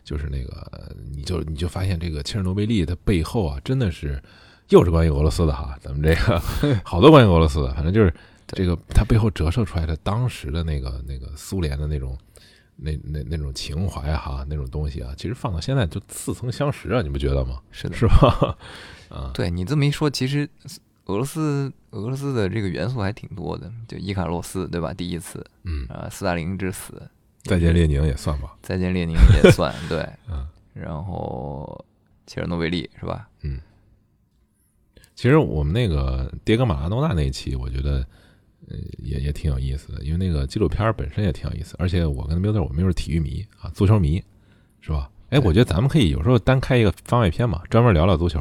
[0.06, 4.22] 就是那个，你就你就发现这个切尔诺贝利它背后啊，真的是
[4.70, 6.40] 又是关于俄罗斯的哈，咱们这个
[6.86, 8.14] 好多关于俄罗斯的，反正就是
[8.48, 12.18] 这个它背后折射出来的当时的那个那个苏联的那种
[12.76, 17.60] 那那那种情怀哈，那种东西啊，其实放到现在就似曾相识啊，你不觉得吗？
[17.72, 18.58] 是的，是吧？
[19.10, 20.48] 啊，对你这么一说，其实
[21.06, 24.94] 俄罗斯俄罗斯的这个元素还挺多的，就伊卡洛斯对吧？
[24.94, 27.02] 第一次，嗯啊，斯大林之死，
[27.46, 31.86] 再见列宁也算吧，再见列宁也算 对，嗯，然后
[32.28, 33.28] 切尔诺贝利是吧？
[33.44, 33.60] 嗯，
[35.16, 38.06] 其实我们那个迭戈马拉多纳那一期，我觉得
[38.68, 44.22] 呃也也挺有意思的，因为那个纪录片本身也挺有意思，而且我跟缪德我们又是体育迷啊，足球迷
[44.82, 45.10] 是吧？
[45.30, 48.40] 哎，我觉得咱们可以有时候单开一个番外篇嘛，专门聊聊足球。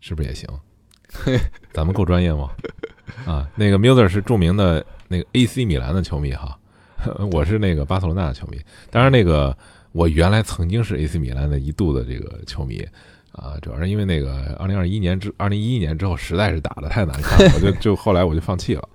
[0.00, 0.48] 是不是也行？
[1.72, 2.50] 咱们够专业吗？
[3.26, 6.56] 啊，那个 Muller 是著名的那个 AC 米兰的球迷哈，
[7.32, 8.58] 我是那个巴塞罗那的球迷。
[8.90, 9.56] 当然，那个
[9.92, 12.86] 我原来曾经是 AC 米兰的一度的这个球迷
[13.32, 18.88] 啊，主要是因为那个二零二一年之二零一一年之后实在是打的太难看了， 我就就后来我就放弃了。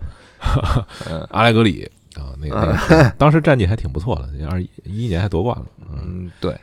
[1.32, 1.90] 阿莱格里。
[2.14, 5.66] 啊，那个当时战绩还挺不错的，二一一年还夺冠了。
[5.92, 6.56] 嗯，对，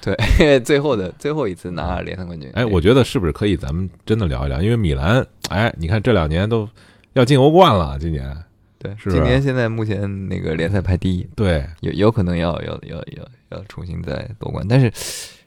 [0.00, 2.48] 对，最后的最后一次拿联赛冠军。
[2.54, 4.62] 哎，我觉得是不是可以咱们真的聊一聊？
[4.62, 6.68] 因为米兰，哎，你看这两年都
[7.14, 8.32] 要进欧冠了，今年
[8.80, 14.90] 对，是今年现在目前那个联赛排第一，对，有有可能要要要要要重新再夺冠，但是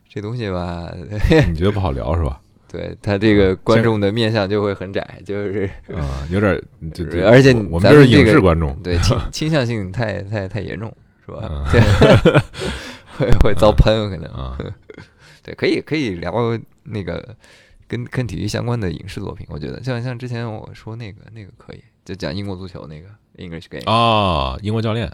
[0.08, 0.88] 这东西吧，
[1.50, 2.40] 你觉得不好聊是吧？
[2.72, 6.62] 对他这个观众的面相就会很窄，就是啊，有点
[6.94, 11.68] 就而且我们这是影视观众，对倾倾向性太太太严重，是吧？
[11.72, 11.82] 对，
[13.18, 14.58] 会会遭喷可能啊。
[15.44, 16.34] 对，可以可以聊
[16.84, 17.36] 那个
[17.88, 23.08] 跟跟体育相关的影视作品，我觉得像像之前我说那个那个可以，就讲英国足球那个
[23.38, 25.08] English Game 啊，英国教练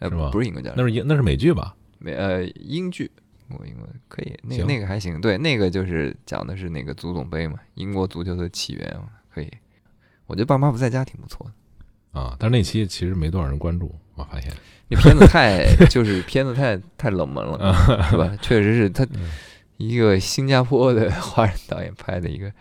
[0.00, 0.30] 是吧？
[0.30, 1.74] 不是英国教练，那是英那是美剧吧？
[1.98, 3.10] 美呃英剧。
[3.58, 9.50] 我英国可以，那那个还行，对，那个就是讲的是那个足总杯嘛，英国足球的起源嘛，可以。
[10.26, 11.44] 我觉得爸妈不在家挺不错
[12.12, 14.52] 的啊，但是那期其实没多少人关注，我发现
[14.88, 17.74] 那片子太就是片子太太冷门了，
[18.08, 18.32] 是吧？
[18.40, 19.04] 确实是他
[19.80, 22.52] 一个新加坡的华人导演拍的一个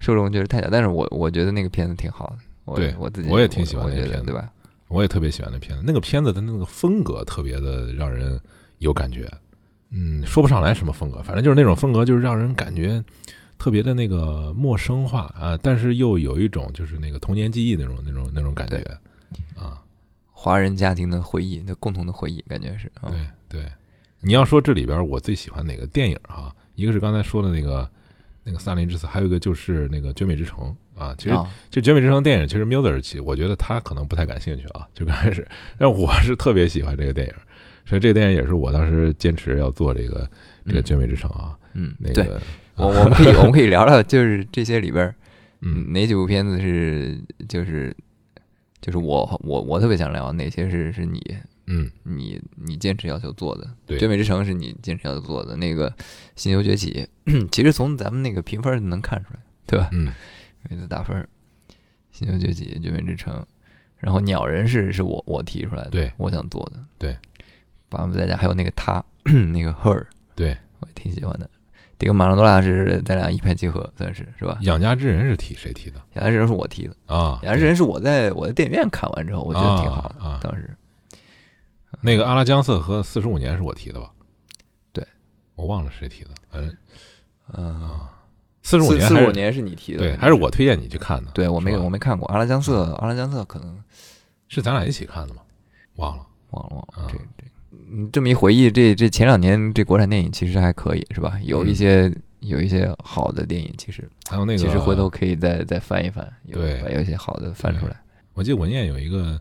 [0.00, 4.50] 受众就是太小，但是我我觉得那个片子挺好的，我对我自己我也挺喜欢那片子，对吧？
[4.88, 8.40] 我也特别喜欢那片子，那个片子的那个风格特别的让人
[8.78, 9.30] 有感觉。
[9.90, 13.04] 嗯，说不上来什么风格，反正就是那种风格，就是让人感觉
[13.58, 18.78] 特别的那个陌生化啊，但是又有一种就是那个童年记忆那种那种那种感觉
[19.54, 19.82] 啊，
[20.30, 22.90] 华人家庭的回忆，那共同的回忆，感觉是。
[23.02, 23.72] 对对，
[24.20, 26.54] 你要说这里边我最喜欢哪个电影哈？
[26.74, 27.88] 一个是刚才说的那个
[28.44, 31.14] 那个《萨林之死》，还有一个就是那个《绝美之城》啊。
[31.16, 35.46] 其实啊这《绝美之城》电影，其实 Miller 其实我觉得他可能不太感兴趣啊，就刚开始，
[35.78, 37.34] 但我是特别喜欢这个电影，
[37.84, 40.28] 所以这个电影也是我当时坚持要做这个
[40.66, 41.56] 这个《嗯绝美之城》啊。
[41.74, 42.40] 嗯，那个，
[42.76, 45.14] 我我们可以我们可以聊聊，就是这些里边儿，
[45.60, 47.18] 嗯哪几部片子是
[47.48, 47.94] 就是
[48.80, 51.18] 就是我我我特别想聊，哪些是是你
[51.66, 53.68] 嗯，你你坚持要求做的？
[53.86, 55.56] 对绝美之城是你坚持要求做的。
[55.56, 55.90] 那个
[56.36, 57.08] 《星球崛起》，
[57.50, 59.88] 其实从咱们那个评分能看出来，对吧？
[59.92, 60.12] 嗯
[60.68, 61.28] 每次打分儿，
[62.12, 63.34] 《星球崛起》《绝美之城》，
[63.98, 66.78] 然后《鸟人是》是我我提出来的，对我想做的。
[66.98, 67.16] 对，
[67.88, 69.04] 爸爸在家还有那个他，
[69.52, 70.06] 那个 her，
[70.36, 71.50] 对，我也挺喜欢的。
[71.98, 74.58] 这个马拉多纳是咱俩一拍即合，算是是吧？
[74.62, 77.38] 养家之人是提谁提的养家之人是我提的，啊？
[77.44, 80.40] 养家之人是我在我在电影院看完之后，我觉得挺好的。
[80.42, 80.68] 当时
[82.02, 84.10] 那个阿拉江瑟和四十五年是我提的吧？
[84.92, 85.06] 对，
[85.54, 86.76] 我忘了谁提的，嗯，
[87.54, 88.00] 嗯，
[88.62, 91.30] 四十五年四五年是你提的，对，还是我推荐你去看的。
[91.32, 93.82] 对我没有我没看过阿拉江瑟，阿拉江瑟可能
[94.48, 95.40] 是咱俩一起看的吗？
[95.96, 96.26] 忘了。
[96.50, 97.10] 忘了忘啊了。
[97.10, 97.44] 这这，
[97.88, 101.38] 你，这么一回忆，这这前两年这国产电影其实还可以，是吧？
[101.44, 107.96] 有一嗯些有一些好的电影，其实还有那个，其实回头可以再再翻一翻，有对把有一些好的翻出来
[108.34, 109.40] 我记得文彦有一个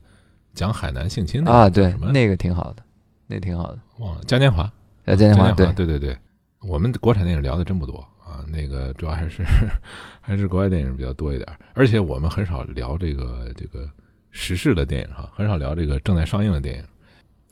[0.53, 1.69] 讲海南性侵的啊。
[1.69, 2.83] 对那个挺好的，
[3.27, 3.79] 那挺好的。
[3.99, 4.71] 忘了嘉年华，
[5.05, 6.17] 呃，嘉年华对对对对，
[6.61, 9.43] 我们国产电影聊的真不多啊，那个主要还是
[10.21, 13.89] 还是国外电影比较多一点，而且我们很少聊这个这个
[14.31, 16.83] 时事的电影哈，很少聊这个正在上映的电影，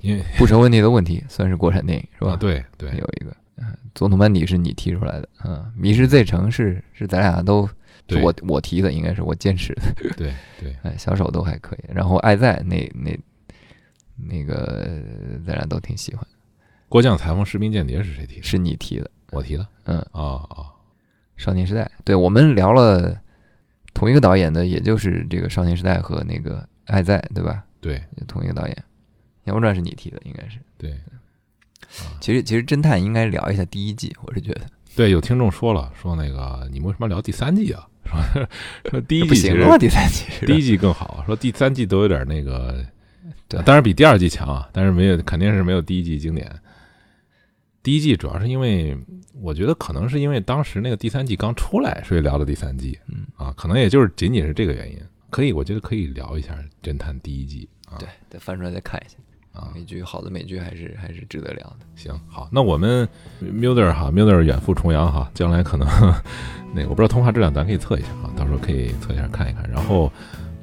[0.02, 2.32] 因为不成问题的问题，算是国产电影是吧？
[2.34, 7.74] 啊，对对有一个，嗯，总统班底是你提出来的，嗯，《迷失 Z 城》是是咱俩都是
[8.10, 9.82] 对我我提的，应该是我坚持的，
[10.18, 11.80] 对对， 哎，小手都还可以。
[11.94, 13.18] 然后《爱在》那那
[14.16, 15.02] 那个
[15.46, 16.26] 咱俩都挺喜欢，
[16.88, 18.44] 郭将裁缝士兵间谍是谁提的？
[18.44, 20.66] 是你提的，我提的嗯，啊啊，
[21.38, 23.20] 少年时代》对我们聊了
[23.94, 27.64] 同一个导演的，也就是这个《少年时代》和那个《爱在》，对吧？
[27.82, 28.76] 对同一个导演，
[29.46, 30.60] 《阳光传》是你提的，应该是。
[30.78, 30.98] 对
[32.20, 34.62] 其实其实侦探应该聊一下第一季，我是觉得
[34.96, 37.88] 对，有听众说了，说那个你们为什么聊第三季啊？
[38.10, 38.48] 说
[38.90, 42.86] 说第一季不行了，第三季第一季更好，说第三季都有点那个，
[43.48, 46.50] 当然比第二季强啊，但是没有肯定是没有第一季经典。
[47.82, 48.98] 第一季主要是因为
[49.42, 55.00] 我觉得可能是因为当时那个第三季刚出来，所以聊的第三季，嗯啊，可能也就是仅仅是这个原因。
[55.30, 57.98] 可以，我觉得可以聊一下侦探第一季啊。
[58.00, 59.16] 对，再翻出来再看一下。
[59.60, 61.86] 啊，美剧好的美剧还是还是值得聊的。
[61.96, 63.08] 行，好，那我们
[63.44, 65.86] Mulder 哈，Mulder 远赴重洋哈，将来可能
[66.74, 69.70] 那个我不知道通话质量，咱可以测一下啊，到时候可以测一下看一看。
[69.70, 70.10] 然后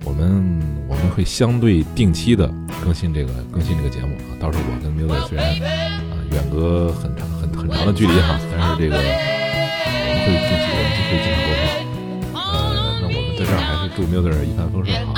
[0.05, 2.51] 我们我们会相对定期的
[2.83, 6.01] 更新这个更新这个节目啊，到时候我跟 Mulder 虽然啊
[6.33, 11.61] 远隔很长很很长的距离哈，但是这个我们会定期我们就会经常沟通。
[12.33, 15.13] 呃，那我们在这儿还是祝 Mulder 一帆风顺哈。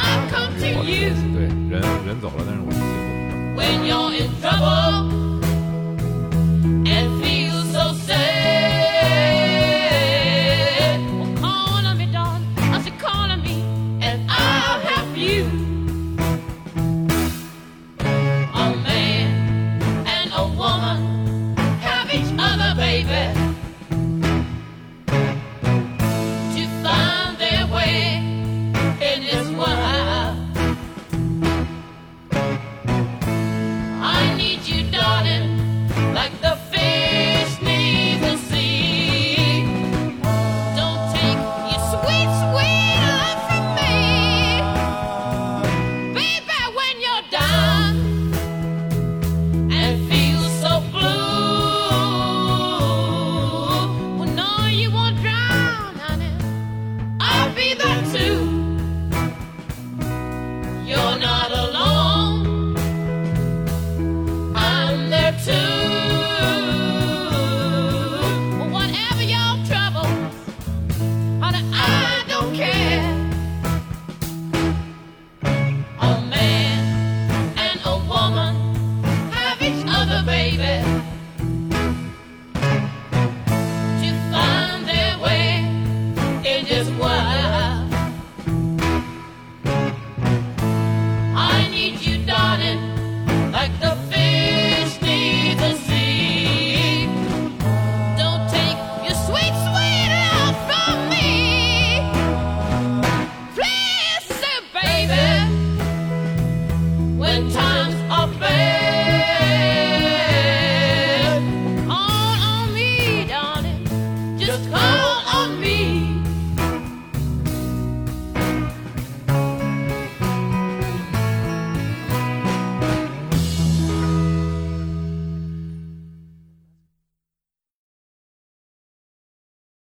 [0.59, 2.77] 对，人人走了，但是我们
[3.59, 5.28] when you're in trouble.